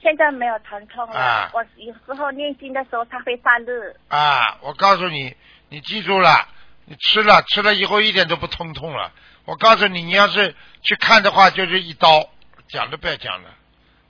[0.02, 1.19] 现在没有疼痛了。
[1.19, 3.93] 啊我有时候念经的时候，它会发热。
[4.08, 5.36] 啊，我告诉你，
[5.67, 6.48] 你记住了，
[6.86, 9.12] 你吃了吃了以后一点都不痛痛了。
[9.45, 12.28] 我告诉你，你要是去看的话，就是一刀
[12.69, 13.50] 讲都不要讲了，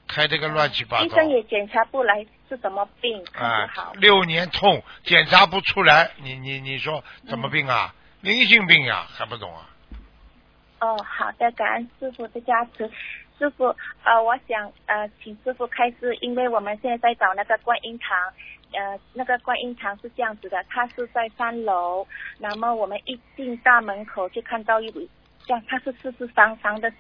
[0.10, 1.06] 开这个乱七八糟。
[1.06, 7.94] 医生也检查不来是什么病，啊六年痛，检查不出来，你你你说什么病啊？
[8.22, 9.70] 灵性病呀，还不懂啊？
[10.82, 12.90] 哦，好的，感恩师傅的加持。
[13.38, 18.18] 师傅，呃，我想呃，请师傅开示，因为我们现在在找那个观音堂，
[18.74, 22.06] 呃，那个观音堂是这样子的，它是在三楼，
[22.38, 24.92] 那么我们一进大门口就看到一
[25.46, 26.92] 这样，它是四四方方的，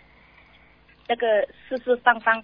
[1.10, 2.42] 那个四四方方，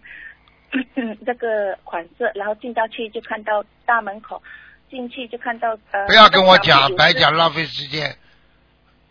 [1.25, 4.41] 这个款式，然后进到去就看到大门口，
[4.89, 8.15] 进去就看到呃，不要跟我讲，白讲，浪费时间。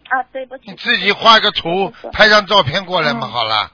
[0.08, 3.72] 啊，对不起，你自己画个图，拍张照片过来嘛，嗯好了。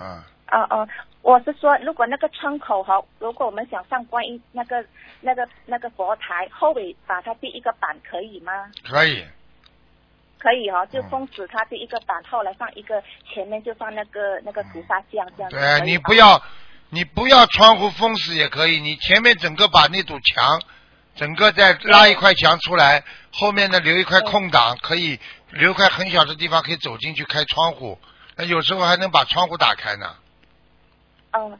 [0.00, 0.88] 嗯，哦哦，
[1.22, 4.84] 我是说，如果那个窗口哈，如果我们想上观音那个
[5.20, 8.52] 那个那个佛台后尾把它第一个板可以吗？
[8.88, 9.24] 可以。
[10.40, 15.56] 可以哈、就嗯封死它第一个板，后来放一个前面就放那个那个菩萨像这样子。
[15.56, 16.40] 对你不要，
[16.90, 20.62] 你不要窗户封死也可以，你前面整个把那堵墙，
[21.16, 25.20] 整个再拉一块墙出来，后面呢留一块空档，可以
[25.50, 27.98] 留一块很小的地方可以走进去开窗户。
[28.36, 30.14] 那有时候还能把窗户打开呢。
[31.32, 31.58] 哦，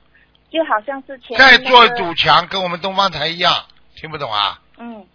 [0.51, 4.61] 就好像是前面再做那个堵墙，跟我们东方台一样，听不懂啊？
[4.79, 5.07] 嗯。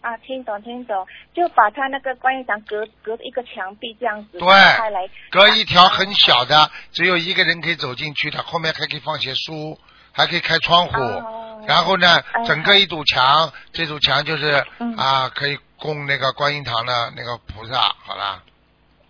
[0.00, 9.78] 啊，听懂听懂，就把他那个观音堂隔隔一个墙壁这样子对开来，隔一条很小的，只有一个人可以走进去的，后面还可以放些书，
[10.12, 11.00] 还可以开窗户。
[11.00, 18.42] 哦然后呢，嗯整个一堵墙，这堵墙就是、嗯啊，可以供那个观音堂的那个菩萨，好啦。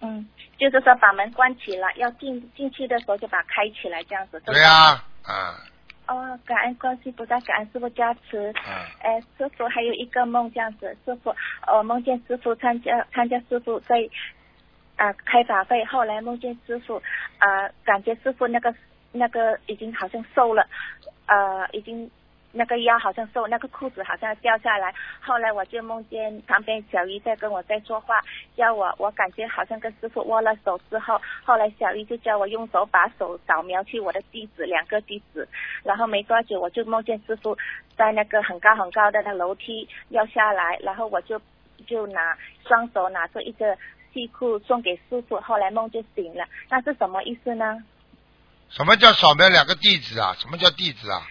[0.01, 4.43] 嗯，就是说把门关起来，要进进去的时候就把它开起来这样子。
[4.45, 5.55] 对呀、啊，
[6.11, 8.51] 哦，感恩观世菩萨，感恩师傅加持。
[8.51, 11.33] 嗯哎，师傅还有一个梦这样子，师傅，
[11.73, 13.97] 我梦见师傅参加参加师傅在
[14.97, 17.01] 啊、开法会，后来梦见师傅
[17.39, 18.75] 啊、感觉师傅那个
[19.13, 20.67] 那个已经好像瘦了，
[21.27, 22.11] 呃，已经
[22.53, 24.93] 那个腰好像瘦，那个裤子好像掉下来。
[25.21, 28.21] 后来我就梦见旁边小姨在跟我在说话，
[28.57, 35.47] 叫我，我感觉好像跟师傅握了手之后，后来小姨就叫我用手把手扫描去我的地址，两个地址，
[35.85, 37.57] 然后没多久我就梦见师傅
[37.97, 41.41] 在那个很高很高的那楼梯要下来，然后我就
[41.87, 42.37] 就拿
[42.67, 43.77] 双手拿着一个
[44.13, 47.83] 西裤送给师傅，后来梦就醒了，那是什么意思呢？
[48.71, 50.35] 什么叫扫描两个地址啊？
[50.39, 51.23] 什么叫地址啊？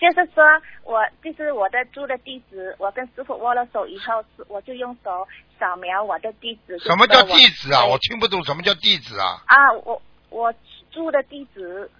[0.00, 0.42] 就就是说
[0.84, 6.78] 我就是我的住的地址，我跟师傅握了手以后，是我就用手扫描我的地址。
[6.78, 7.84] 什么叫地址啊？
[7.84, 9.42] 我听不懂什么叫地址啊？
[9.46, 10.54] 啊，我我
[10.90, 11.90] 住的地址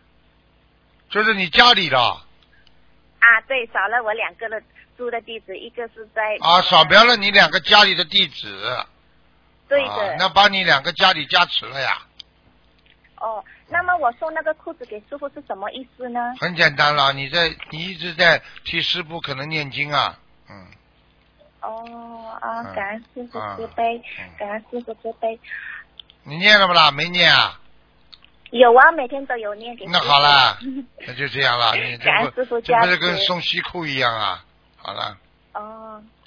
[1.10, 4.62] 就是你家里的啊，对，扫了我两个的
[4.96, 8.48] 住的地址，一个是在啊，扫描了你两个家里的地址。
[9.68, 9.90] 对的。
[9.90, 11.98] 啊，那把你两个家里加持了呀。
[13.18, 16.20] 哦，那么我送那个裤子给师傅是什么意思呢？
[16.40, 20.18] 很简单了，你在你一直在替师傅可能念经啊，
[20.50, 20.66] 嗯，
[21.61, 25.38] 哦啊，嗯感恩师傅啊慈悲，嗯感恩师傅慈悲。
[26.24, 26.90] 你念了不啦？
[26.90, 27.61] 没念啊？
[28.50, 29.76] 有啊，每天都有念。
[29.87, 30.59] 那好啦
[31.06, 34.44] 那就这样了，你这感恩不这不是跟送西裤一样啊？
[34.76, 35.16] 好了，哦，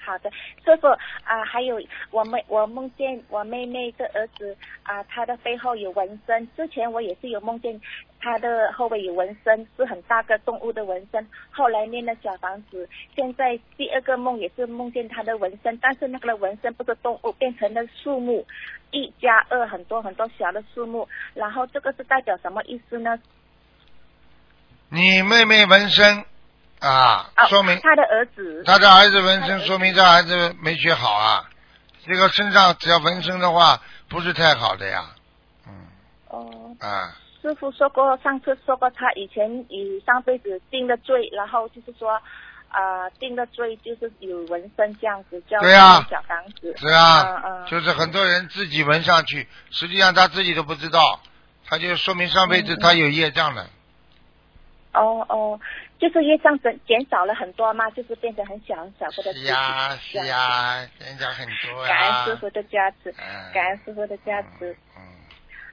[0.05, 0.29] 好的，
[0.65, 0.87] 师傅
[1.23, 6.47] 啊，还有我梦我梦见我妹妹的儿子啊，他的背后有纹身。
[6.55, 7.79] 之前我也是有梦见
[8.19, 11.25] 他的后背有纹身，是很大个动物的纹身。
[11.51, 18.45] 后来念了小房子，现在第二个梦也是梦见他的纹身，但是那个纹身不是动物，变成了树木，
[18.91, 21.07] 一加二很多很多小的树木。
[21.33, 23.17] 然后这个是代表什么意思呢？
[24.89, 26.23] 你妹妹纹身
[26.84, 28.63] 啊，哦，说明他的儿子。
[28.65, 31.50] 他的儿子纹身，说明这孩子没学好啊。
[32.06, 35.06] 这个身上只要纹身的话，不是太好的呀。
[35.65, 35.74] 嗯
[36.28, 36.76] 哦。
[36.82, 42.22] 啊，师傅说过，上次说过，他以前以上辈子定的罪，然后就是说，
[42.74, 46.76] 呃，定的罪就是有纹身这样子，叫对啊小房子。
[46.78, 51.22] 是啊，嗯嗯就是很多人自己纹上去，实际上他自己都不知道，
[51.65, 53.67] 他就说明上辈子他有业障了。
[54.93, 55.60] 哦哦，
[55.99, 61.99] 就是业障减减少了很多嘛，就是变成很小很小个的是呀是呀，减少很多啊感。
[62.01, 64.75] 恩师傅的加持，嗯感恩师傅的加持。
[64.97, 65.01] 嗯。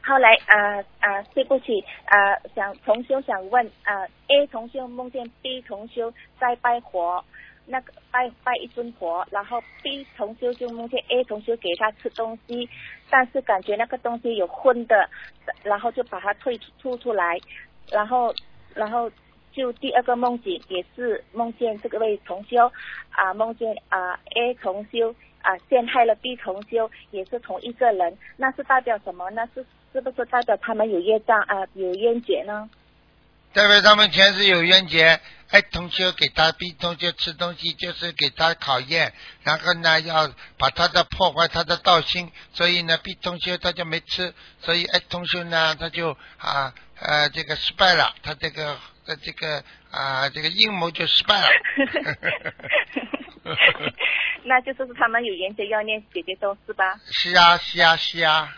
[0.03, 7.23] 后来啊啊、对不起啊、想重修想问啊、a 重修梦见 B 重修在拜佛，
[7.67, 12.69] 那个拜拜一尊佛，然后 B 重修就梦见 A 同修给他吃东西，
[13.11, 15.09] 但是感觉那个东西有荤的，
[15.63, 17.39] 然后就把它退吐出来，
[17.91, 18.35] 然后
[18.75, 19.11] 然后
[19.53, 22.71] 就第二个梦境也是梦见这个位同修
[23.11, 29.49] 啊，梦见啊 A 同修啊陷害了 B 同修，也是同一个人，那是代表什么呢？
[29.55, 32.71] 是是不是代表他们有业障啊，有冤结呢？
[33.53, 35.21] 代表他们前世有冤结。
[35.51, 48.79] ，A，同学给他 B 同学吃东西，就是给他考验，然后呢要把他的破坏他的道心，所以呢 B 同学他就没吃，所以 A 同学呢他就啊呃这个失败了，他这个
[49.11, 51.49] 呃这个啊这个阴谋就失败了。
[54.45, 56.97] 那就是他们有缘结要念姐姐咒是吧？
[57.11, 58.57] 是啊是啊是啊。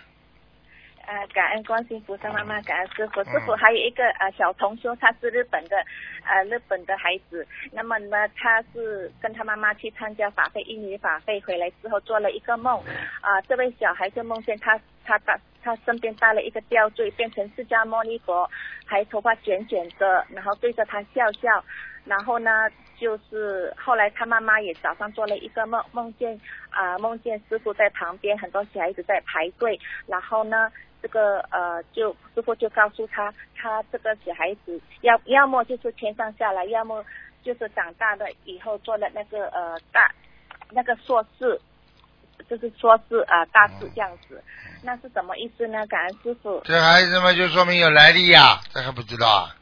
[1.05, 3.25] 呃，感恩观世菩萨妈妈，感恩师傅。
[3.25, 5.77] 师傅还有一个呃小同修，他是日本的
[6.25, 7.47] 呃日本的孩子。
[7.73, 12.81] 那么呢，他是跟他妈妈去参加法会，印尼法会回来之后做了一个梦。
[13.21, 18.49] 啊，这位小孩就梦见他他他他身边带了一个吊坠，变成释迦牟尼佛，
[18.85, 21.65] 还头发卷卷的，然后对着他笑笑。
[22.05, 29.79] 然后呢，就是后来他妈妈也早上做了一个梦，梦见啊梦见师傅在旁边，很多小孩子在排队。
[30.07, 30.71] 然后呢。
[31.03, 37.05] 这个呃，就师傅就告诉他，他这个小孩子要要么就是天上下来，要么
[37.43, 40.09] 就是长大的以后做了那个呃大
[40.71, 41.61] 那个硕士，
[42.49, 44.43] 就是说是啊大事这样子，
[44.83, 45.87] 那是什么意思呢？
[45.87, 46.61] 感恩师傅。
[46.65, 49.57] 这孩子嘛，就说明有来历呀，这还不知道啊？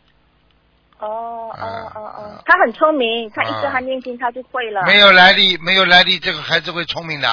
[0.99, 4.85] 哦哦哦哦，他很聪明，他一直他念经他就会了。
[4.85, 7.29] 没有来历，没有来历，这个孩子会聪明的。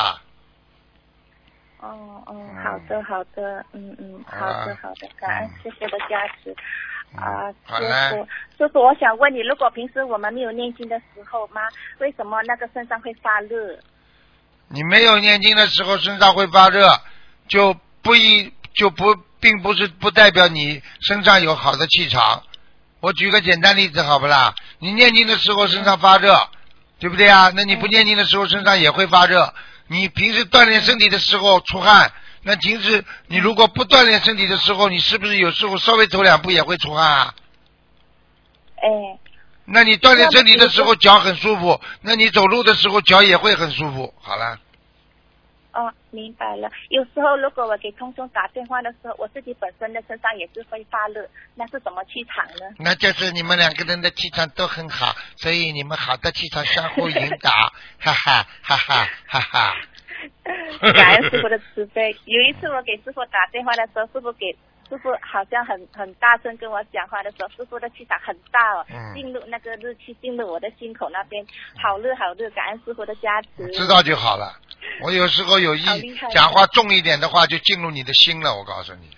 [1.79, 2.33] 哦哦，
[2.63, 6.55] 好的好的，嗯嗯，好的好的，感恩师傅的加持
[7.15, 11.61] 啊，师傅师傅，我想问你，如果平时我们没有念经的时候吗？
[11.99, 13.77] 为什么那个身上会发热？
[14.69, 16.99] 你没有念经的时候身上会发热，
[17.47, 22.43] 就不一就不并不是不代表你身上有好的气场。
[22.99, 24.53] 我举个简单例子好不啦？
[24.79, 26.35] 你念经的时候身上发热，
[26.99, 27.51] 对不对啊？
[27.55, 29.53] 那你不念经的时候身上也会发热。
[29.87, 37.35] 你平时锻炼身体的时候出汗，那平时你如果不锻炼身体的时候，你是不是有时候稍微走两步也会出汗啊？
[38.75, 39.19] 哎。
[39.69, 44.13] 那你锻炼身体的时候脚很舒服，那你走路的时候脚也会很舒服。
[44.21, 44.57] 好了。
[45.73, 46.71] 哦，明白了。
[46.89, 52.75] 有时候如果我给通通打电话的时候，我自己本身的身上也是会发热，那是什么气场呢？
[52.79, 57.51] 那就是你们两个人的气场都很好，所以你们好的气场相互引导，
[57.99, 59.75] 哈哈哈哈哈哈。
[60.95, 62.15] 感恩师傅的慈悲。
[62.25, 64.55] 有一次我给师傅打电话的时候，师傅给。
[64.89, 71.45] 师傅好像很很大声跟我讲话的时候，师傅的气场很大哦，进入那个日气进入我的心口那边，
[71.81, 73.67] 好热好热，感恩师傅的加持。
[73.73, 74.57] 知道就好了，
[75.01, 75.83] 我有时候有意
[76.31, 79.09] 讲话重一点的话，就进入你的心了，我告诉你。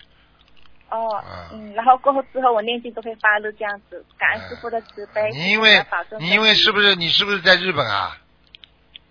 [0.90, 5.30] 哦，嗯，然后过后之后我念经都会发热这样子，感恩师傅的慈悲。
[5.34, 5.86] 你因为
[6.20, 8.18] 你因为是不是你是不是在日本啊？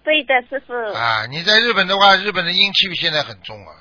[0.03, 0.75] 对的，师傅。
[0.93, 3.73] 啊，你在日本的话，日本的阴气现在很重啊，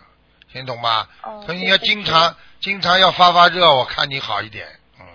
[0.51, 1.07] 听懂吗？
[1.23, 1.41] 哦。
[1.47, 2.35] 所以你要经常。
[2.59, 4.67] 经常要发发热，我看你好一点，
[4.99, 5.05] 嗯。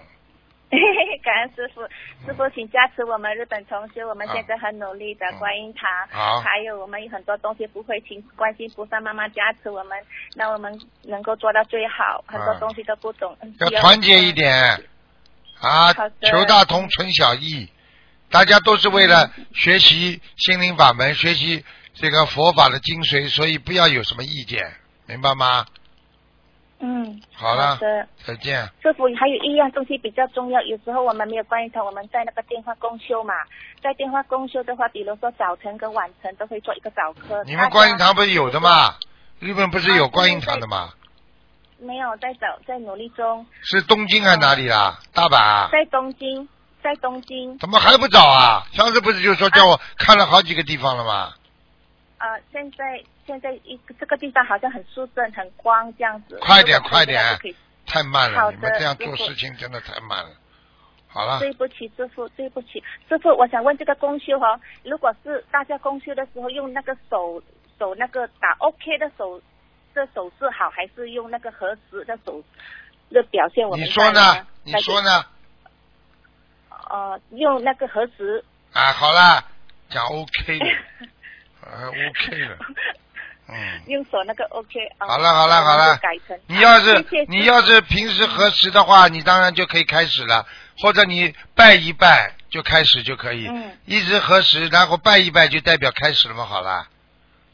[1.23, 1.83] 感恩师傅，
[2.27, 9.99] 师傅请加持我们日本同学，我们现在很努力的观音堂，好，还有我们有很多东西不会，请关心菩萨妈妈加持我们，
[10.35, 14.53] 让我们能够做到最好，很多东西都不懂，要团结一点。
[15.61, 17.71] 啊，求大同存小异，
[18.31, 24.75] 大家都是为了学习心灵法门，学习这个佛法的精髓，所以不要有什么意见，
[25.07, 25.65] 明白吗？
[26.85, 27.79] 嗯，好了，
[28.27, 28.69] 再见。
[28.83, 33.33] 师傅，还有一样东西比较重要，有时候我们没有关音堂，我们在那个电话公休嘛，
[33.81, 37.45] 在电话公休的话，比如说早晨跟晚晨都会做一个早课。
[37.45, 38.97] 你们观音堂不是有的吗？
[39.39, 40.91] 日本不是有观音堂的吗？
[41.79, 43.47] 没有，在找，在努力中。
[43.63, 44.99] 是东京还是哪里啦？
[45.15, 45.71] 大阪。
[45.71, 46.49] 在东京，
[46.83, 47.57] 在东京。
[47.59, 48.67] 怎么还不找啊？
[48.73, 51.33] 上次不是就说叫我看了好几个地方了吗？
[52.23, 56.39] 啊，现在现在一这个地方好像很舒正、很光这样子。
[56.41, 57.21] 快点，快点，
[57.85, 60.31] 太慢了，你们这样做事情真的太慢了。
[61.09, 61.41] 好了。
[61.41, 67.43] 对不起，师傅，对不起，师傅，我想问这个公修哈，如果是大家公修的时候用那个手
[67.77, 69.43] 手那个打 OK 的手
[69.93, 72.41] 的手势好，还是用那个合十的手
[73.11, 73.69] 的表现？
[73.69, 74.47] 我你说呢？
[74.63, 75.25] 你说呢？
[76.89, 78.45] 呃，用那个合十。
[78.73, 79.45] 啊，好啦，
[79.89, 80.67] 讲 OK 的。
[81.65, 82.57] 还 OK 了，
[83.49, 85.07] 嗯， 用手那个 OK 啊。
[85.07, 86.39] 好了好了好了，改成。
[86.47, 90.47] 你要是你要是平时核实的话，你当然就可以开始了，
[90.79, 93.47] 或者你拜一拜就开始就可以。
[93.49, 93.77] 嗯。
[93.87, 96.89] 一直核实，然后拜一拜就代表开始了嘛，好了。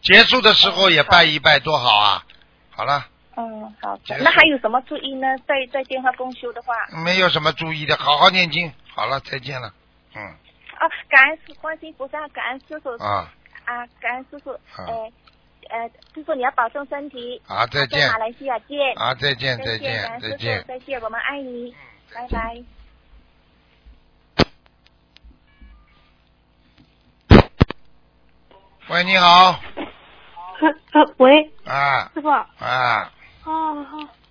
[0.01, 2.25] 结束的时候也拜一拜，多好啊！
[2.71, 3.07] 好了。
[3.37, 3.99] 嗯，好。
[4.21, 5.27] 那还有什么注意呢？
[5.47, 6.75] 在在电话公修的话。
[7.05, 8.73] 没有什么注意的，好好念经。
[8.95, 9.73] 好了，再见了。
[10.15, 10.23] 嗯。
[10.23, 12.91] 啊，感恩师观音菩萨，感恩师傅。
[13.03, 13.29] 啊。
[13.69, 15.13] 啊感恩师傅哎
[15.69, 18.09] 呃师傅你要保重身体好再见。
[18.11, 20.65] 马来西亚见啊再见再见再见。
[20.67, 21.75] 再见我们爱你
[22.15, 22.63] 拜拜。
[28.89, 29.61] 喂你好。
[31.19, 31.51] 喂。
[31.67, 32.11] 啊。
[32.15, 32.49] 师傅啊。
[32.59, 33.13] 啊
[33.43, 33.75] 好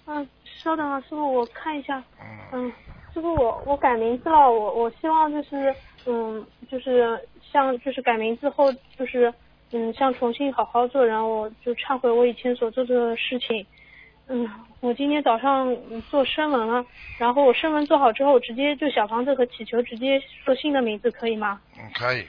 [0.08, 0.28] 嗯
[0.64, 2.04] 稍等啊师傅我看一下。
[2.52, 2.74] 嗯。
[3.14, 5.76] 师傅我我改名字了我我希望就是
[6.10, 7.20] 嗯，就是
[7.52, 9.34] 像就是改名字后就是，
[9.74, 13.66] 嗯，像重新好好做人，我就忏悔我以前所做的事情。
[14.30, 14.50] 嗯，
[14.80, 16.86] 我今天早上嗯做声纹了，
[17.18, 21.60] 然后我声纹做好之后，直接就小房子和祈求直接说新的名字可以吗？
[21.78, 22.26] 嗯，可以，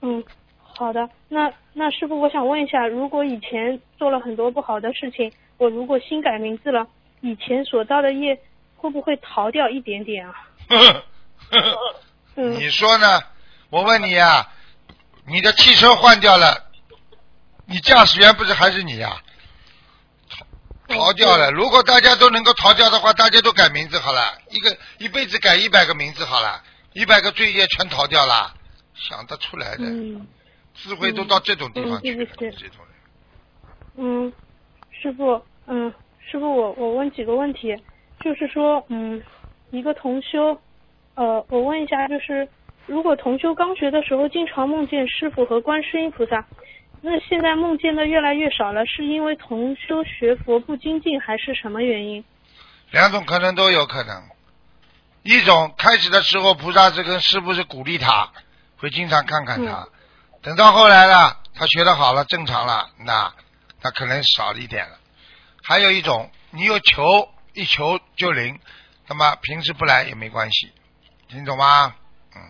[0.00, 0.24] 嗯，
[0.58, 1.08] 好的。
[1.28, 6.86] 那那师傅，我想问一下，如果以前做了很多不好的事情，我如果新改名字了，
[7.20, 8.38] 以前所造的业
[8.76, 10.34] 会不会逃掉一点点啊？
[12.34, 13.22] 你说呢？
[13.70, 14.48] 我问你呀、
[15.26, 16.70] 你的汽车换掉了，
[17.66, 19.22] 你驾驶员不是还是你呀、
[20.88, 21.50] 逃逃掉了。
[21.50, 28.54] 如果大家都能够逃掉的话，大家都改名字好了，一个一辈子改一百个名字好了，一百个罪业全逃掉了，
[28.94, 30.26] 想得出来的，嗯。
[30.74, 32.50] 智慧都到这种地方去了，嗯对对对。
[32.52, 32.94] 这种人。
[33.96, 34.32] 嗯，
[34.90, 37.76] 师傅，嗯，师傅，我我问几个问题，
[38.24, 39.22] 就是说，嗯，
[39.70, 40.58] 一个同修，
[41.14, 42.48] 呃，我问一下，就是
[42.86, 46.46] 如果同修刚学的时候经常梦见师傅和观世音菩萨，
[47.00, 52.24] 那现在梦见的越来越少了，是因为同修学佛不精进，还是什么原因？
[52.90, 54.22] 两种可能都有可能。
[55.22, 58.30] 一种开始的时候，菩萨是跟师傅是鼓励他，
[58.78, 59.86] 会经常看看他。
[60.42, 63.32] 等到后来了，他学的好了，正常了，那
[63.82, 64.98] 那可能少一点了。
[65.62, 68.58] 还有一种，你有求一求就灵，
[69.08, 70.72] 那么平时不来也没关系，
[71.32, 71.94] 听懂吗？
[72.36, 72.40] 嗯，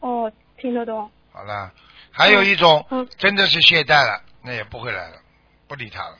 [0.00, 1.08] 哦，听得懂。
[1.32, 1.70] 好了。
[2.10, 5.16] 还有一种，嗯真的是懈怠了，那也不会来了，
[5.68, 6.16] 不理他了。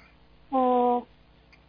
[0.51, 1.05] 哦，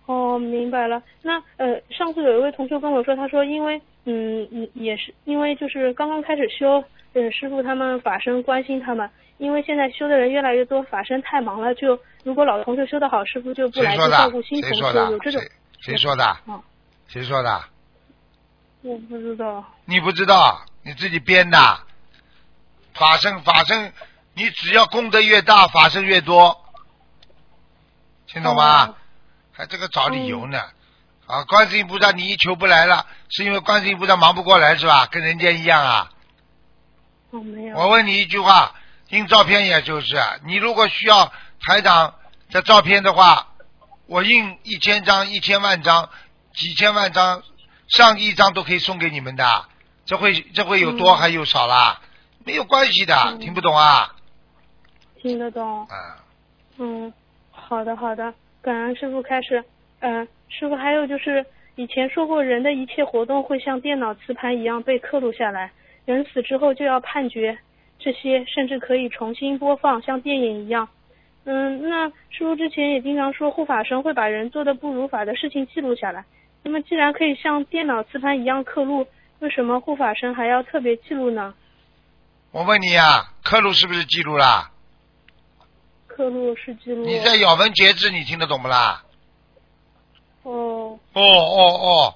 [0.06, 1.02] 哦，明白了。
[1.24, 6.84] 那呃，上次有一位同学跟我说，他说因为嗯嗯也是因为就是刚刚开始修，
[7.14, 14.62] 嗯，师傅他们法身关心他们，因为现在修的人越来越多，法身太忙了，就如果老同学修得好，师傅就不来去谁说的照顾新？
[14.62, 15.20] 同学，谁说的有？
[15.20, 15.52] 这种谁
[15.82, 16.38] 谁说的？
[16.46, 16.64] 哦
[17.08, 17.62] 谁说的？
[18.84, 19.66] 我不知道。
[19.86, 21.80] 你不知道，你自己编的。
[22.94, 23.94] 法身法身，
[24.34, 26.64] 你只要功德越大，法身越多，
[28.28, 28.86] 听懂吗？
[28.86, 28.96] 哦
[29.56, 30.60] 还这个找理由呢？
[31.28, 35.06] 啊，观世音菩萨，你一求不来了，是因为观世音菩萨忙不过来是吧？
[35.06, 36.12] 跟人间一样啊。
[37.30, 37.78] 哦，没有。
[37.78, 38.74] 我问你一句话，
[39.10, 41.32] 印照片也就是，你如果需要
[41.62, 42.16] 台长
[42.50, 43.50] 的照片的话，
[44.08, 46.10] 我印一千张、一千万张、
[46.56, 47.44] 几千万张、
[47.96, 49.46] 上亿张都可以送给你们的，
[50.04, 52.02] 这会这会有多嗯还有少啦？
[52.44, 54.16] 没有关系的，嗯听不懂啊？
[55.22, 55.84] 听得懂。
[55.84, 56.18] 啊，
[56.80, 57.14] 嗯，
[57.52, 58.34] 好的好的，
[58.64, 59.64] 感恩师傅开始。
[60.00, 65.72] 嗯、师傅还有就是以前说过，人的一切活动会像电脑磁盘一样被刻录下来，
[66.06, 67.60] 人死之后就要判决，
[68.00, 70.90] 这些甚至可以重新播放，像电影一样。
[71.46, 76.26] 嗯，那师傅之前也经常说护法神会把人做的不如法的事情记录下来。
[76.64, 79.06] 那么既然可以像电脑磁盘一样刻录，
[79.40, 81.54] 为什么护法神还要特别记录呢？
[82.52, 84.72] 我问你呀、刻录是不是记录啦？
[86.08, 87.04] 刻录是记录。
[87.06, 89.04] 你在咬文嚼字，你听得懂不啦？
[90.44, 92.16] 哦，哦哦哦，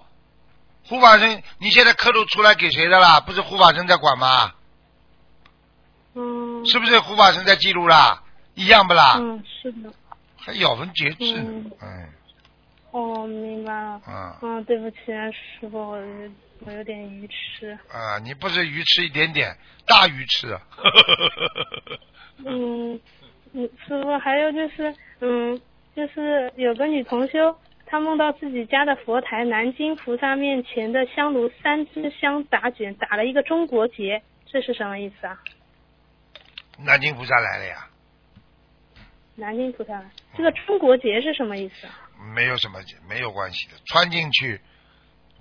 [0.87, 3.19] 护法神，你现在刻录出来给谁的啦？
[3.19, 4.53] 不是护法神在管吗？
[6.13, 6.65] 嗯。
[6.65, 8.23] 是不是护法神在记录啦？
[8.53, 9.17] 一样不啦？
[9.19, 9.91] 嗯，是的。
[10.37, 12.09] 还咬文嚼字，嗯嗯
[12.91, 14.01] 哦，明白了。
[14.07, 16.31] 嗯嗯，对不起，师傅，我有
[16.61, 17.77] 我有点愚痴。
[17.89, 20.61] 啊，你不是愚痴一点点，大愚痴啊！
[22.45, 22.99] 嗯，
[23.53, 25.59] 嗯，师傅，还有就是，嗯，
[25.95, 35.37] 就是有个女同修，她梦到自己家的佛台南京菩萨面前的香炉三支香打卷，打了一个中国结，这是什么意思啊？
[36.79, 37.87] 南京菩萨来了呀，
[39.35, 40.01] 南京菩萨，
[40.35, 42.06] 这个中国结是什么意思啊？
[42.33, 44.59] 没有什么没有关系的，穿进去，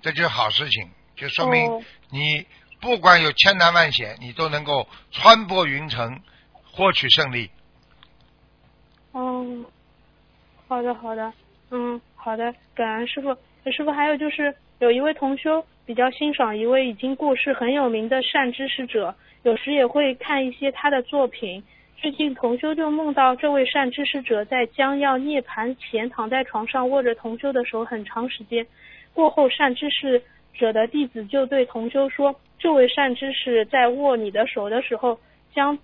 [0.01, 2.45] 这就是好事情，就说明哦你
[2.79, 6.21] 不管有千难万险，你都能够穿破云层，
[6.63, 7.49] 获取胜利。
[9.11, 9.65] 哦，
[10.67, 11.33] 好的好的，
[11.71, 13.35] 嗯，好的，感恩师傅。
[13.71, 21.63] 师傅，还有就是有一位同修比较欣赏一位已经过世很有名的善知识者，有时也会看一些他的作品。
[21.99, 28.65] 最近同修就梦到这位善知识者在将要涅槃前躺在床上握着同修的手很长时间，
[29.15, 30.21] 过后善知识
[30.53, 35.19] 者的弟子就对同修说：“这位善知识在握你的手的时候，
[35.55, 35.77] 将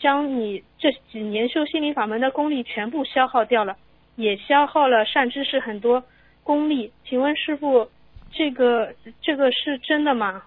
[0.00, 3.76] 将你这几年修心灵法门的功力全部消耗掉了，
[4.16, 6.02] 也消耗了善知识很多
[6.42, 6.92] 功力。
[7.08, 7.88] 请问师傅，
[8.32, 10.42] 这个这个是真的吗？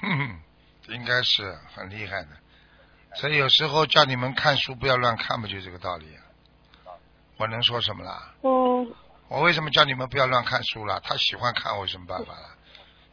[0.00, 2.30] 哼哼，应该是很厉害的。
[3.16, 6.06] 所以有时候叫你们看书不要乱看，不就这个道理？
[7.38, 8.32] 我能说什么啦？
[8.42, 8.94] 嗯，
[9.28, 11.00] 我为什么叫你们不要乱看书了？
[11.00, 12.50] 他喜欢看，我有什么办法了？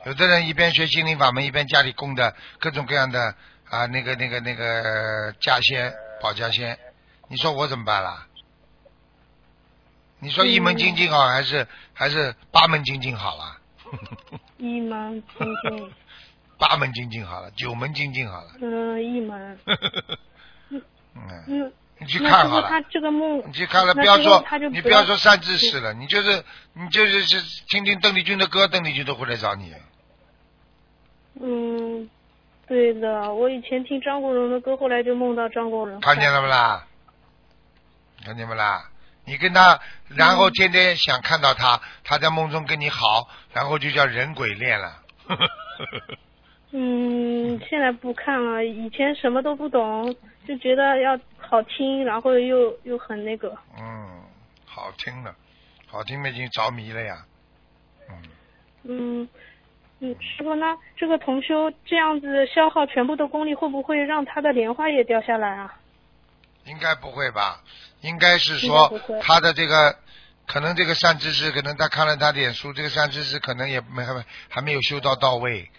[0.06, 3.36] 有的人一边学心灵法门，一边家里供的各种各样的
[3.70, 6.78] 啊，那个那个那个家仙、保家仙，
[7.30, 8.28] 你说我怎么办啦？
[10.20, 13.58] 你说一门精进好，还是还是八门精进好啦？
[14.58, 15.94] 一门精进，
[16.58, 18.52] 八门精进好了，九门精进好了。
[18.62, 19.60] 嗯，一门。
[20.70, 20.82] 嗯，
[21.48, 22.68] 嗯，你去看好了。
[22.68, 26.44] 他这个梦，你去看了，不要说你不要说善知识了，你就是
[26.74, 29.74] 你就是是听听邓丽君的歌，邓丽君都会来找你。
[31.42, 32.10] 嗯，
[32.68, 36.00] 对的，我以前听张国荣的歌，后来就梦到张国荣。
[36.00, 36.86] 看见了不啦？
[38.24, 38.90] 看见不啦？
[39.26, 39.80] 你跟他，
[40.10, 45.02] 然嗯后天天想看到他，他在梦中跟你好，然后就叫人鬼恋了。
[46.76, 50.16] 嗯，现在不看了，以前什么都不懂，
[50.48, 53.56] 就觉得要好听，然后又又很那个。
[53.80, 54.24] 嗯，
[54.66, 55.36] 好听了，
[55.86, 57.26] 好听的已经着迷了呀。
[58.10, 58.16] 嗯，
[58.86, 59.30] 嗯
[60.00, 65.76] 嗯，师傅，那这个同修这样子消耗全部的功力，会不会让他的莲花也掉下来啊？
[66.66, 67.62] 应该不会吧？
[68.02, 69.96] 应该是说他的这个，
[70.48, 75.70] 可能这个善知识，可能他看了他点书，这个善知识可能也没还没还没有修到到位，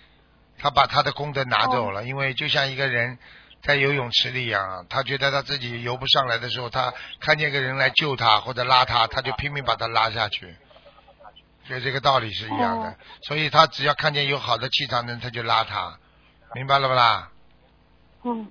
[0.65, 3.19] 他把他的功德拿走哦了，因为就像一个人
[3.61, 10.57] 在游泳池里一样啊，他觉得他自己游不上来的时候，他看见个人来救他或者拉他，他就拼命把他拉下去，
[11.69, 12.89] 就这个道理是一样的。
[12.89, 12.95] 哦
[13.29, 15.99] 所以他只要看见有好的气场的人，他就拉他，
[16.55, 17.29] 明白了不啦？
[18.23, 18.51] 嗯，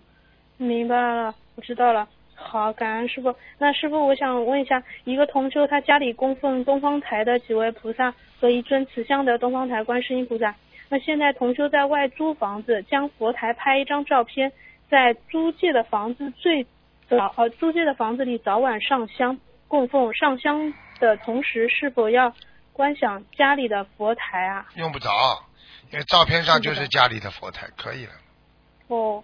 [0.57, 2.07] 明白了，我知道了。
[2.35, 3.35] 好，感恩师傅。
[3.57, 10.53] 那师傅，我想问一下，一个同修他家里供奉东方台的几位菩萨和一尊慈像的东方台观世音菩萨，
[10.93, 14.51] 那现在同修在外租房子，将佛台拍一张照片，
[14.91, 16.67] 在租借的房子最
[17.09, 22.31] 早呃租借的房子里早晚上香供奉，上香的同时是否要
[22.73, 24.67] 观想家里的佛台啊？
[24.75, 25.09] 用不着，
[25.91, 28.11] 因为照片上就是家里的佛台，可以了。
[28.89, 29.23] 哦，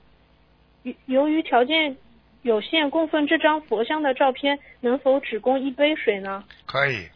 [0.81, 1.95] 由由于条件
[2.41, 6.43] 有限，供奉这张佛像的照片能否只供一杯水呢？
[6.65, 7.09] 可以，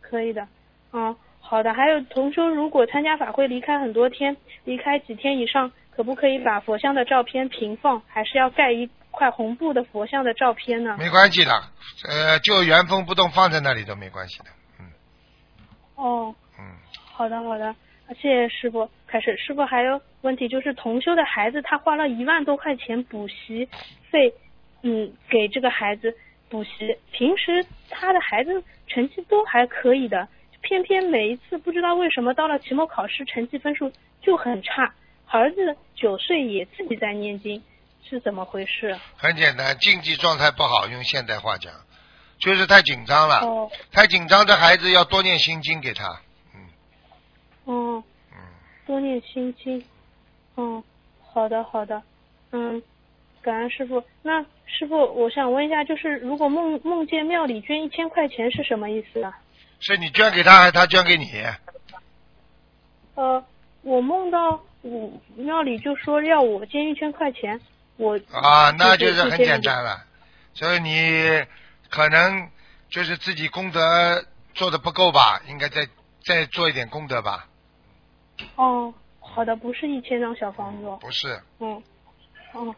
[0.00, 0.46] 可以的。
[0.92, 1.16] 嗯，
[1.46, 1.72] 好的。
[1.74, 10.96] 还有同修如果参加法会离开很多天，离开几天以上，可不可以把佛像的照片平放，还是要盖一块红布的佛像的照片呢？
[10.98, 11.52] 没关系的，
[12.08, 14.46] 呃，就原封不动放在那里都没关系的。
[14.80, 14.86] 嗯
[15.96, 16.64] 哦，嗯，
[17.12, 17.74] 好的好的，
[18.20, 18.88] 谢谢师傅。
[19.06, 23.68] 开始，师傅还有问题就是同修的孩子他花了一万多块钱补习
[24.10, 24.32] 费，
[24.82, 26.12] 嗯，给这个孩子
[26.48, 26.96] 补习。
[27.12, 30.26] 平时他的孩子成绩都还可以的，
[30.64, 34.94] 偏偏每一次不知道为什么到了期末考试成绩分数就很差。
[35.26, 37.62] 儿子九岁也自己在念经，
[38.02, 38.98] 是怎么回事？
[39.16, 41.72] 很简单，竞技状态不好，用现代话讲，
[42.38, 43.36] 就是太紧张了。
[43.40, 46.20] 哦太紧张的孩子要多念心经给他。
[46.54, 46.60] 嗯
[47.64, 48.38] 哦，嗯，
[48.86, 49.84] 多念心经。
[50.56, 50.82] 嗯，
[51.32, 52.02] 好的好的，
[52.52, 52.82] 嗯，
[53.42, 54.02] 感恩师傅。
[54.22, 59.36] 那师傅，我想问一下，就是如果梦梦见庙里捐一千块钱是什么意思啊？
[59.80, 61.30] 是你捐给他还是他捐给你？
[63.14, 63.44] 呃，
[63.82, 67.60] 我梦到我庙里就说要我捐一千块钱，
[67.96, 70.04] 我啊，那就是很简单了。
[70.54, 71.44] 所以你
[71.90, 72.48] 可能
[72.88, 75.86] 就是自己功德做的不够吧，应该再
[76.24, 77.46] 再做一点功德吧。
[78.56, 80.98] 哦，好的，不是一千张小房子哦。
[81.00, 81.82] 不是，嗯，
[82.52, 82.74] 哦，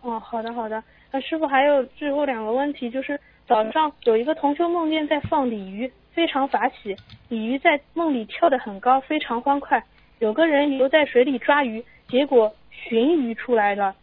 [0.00, 0.82] 哦，好的好的。
[1.10, 6.96] 那师傅还有最后两个问题，就是早上有一个同修梦见在放鲤鱼，非常法喜，
[7.28, 9.80] 鲤鱼在梦里跳得很高，非常欢快。
[10.18, 13.94] 有个人游在水里抓鱼，结果鲟鱼出来了。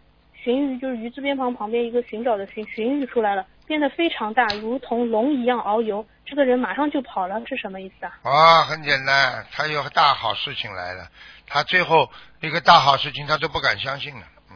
[0.41, 6.07] 鲟鱼就是鱼字边旁旁边一个寻找的寻，鲟鱼出来了，变得非常大，如同龙一样遨游。
[6.25, 8.17] 这个人马上就跑了，是什么意思啊？
[8.23, 11.09] 啊，很简单，他有大好事情来了，
[11.45, 12.09] 他最后
[12.39, 14.55] 一个大好事情他都不敢相信了，嗯，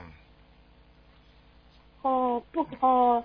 [2.03, 3.21] 哦，不哦，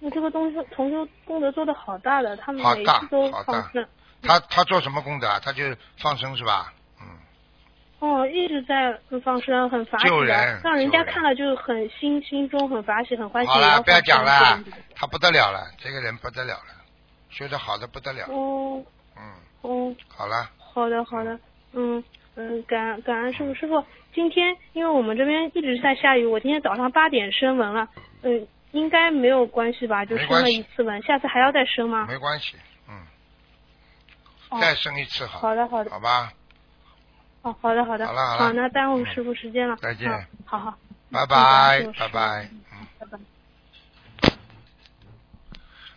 [0.00, 3.42] 那这个东西同修功德做的好大的，他们每次都好
[3.72, 3.86] 生。
[4.22, 5.40] 他他做什么功德啊？
[5.42, 5.62] 他就
[5.98, 6.72] 放生是吧？
[7.00, 7.06] 嗯，
[8.00, 13.50] 哦，一直在放生，很法喜的人，让人家看了就很心心中很法喜，很欢喜。
[13.50, 14.58] 好了，不要讲了
[14.94, 16.82] 他不得了了，这个人不得了了，
[17.30, 18.82] 学的好的不得了，哦
[19.16, 19.22] 嗯，
[19.62, 21.38] 哦，好了，好的好的，
[21.72, 22.02] 嗯
[22.34, 27.88] 嗯，感感恩师傅师傅，今天因为我们这边一直在下雨，我今天早上八点升文了，
[28.22, 30.04] 嗯，应该没有关系吧？
[30.04, 32.06] 就生了一次文，下次还要再生吗？
[32.06, 32.56] 没关系，
[32.88, 32.94] 嗯，
[34.50, 36.32] 哦再生一次好，好的好的好吧，
[37.42, 40.78] 哦，好的好的，好了好了那耽误嗯师傅时间了，再见嗯好好，
[41.10, 42.86] 拜拜拜拜，嗯。
[42.98, 43.18] 拜拜。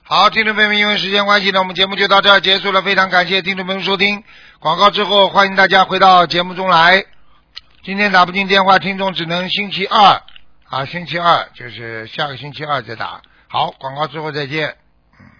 [0.03, 2.81] 好，听众朋友们，因为时间关系呢，我们节目就到这儿结束了。
[2.81, 4.25] 非常感谢听众朋友们收听
[4.59, 7.05] 广告之后，欢迎大家回到节目中来。
[7.83, 10.21] 今天打不进电话，听众只能星期二
[10.71, 13.21] 啊，星期二就是下个星期二再打。
[13.49, 14.77] 好，广告之后再见。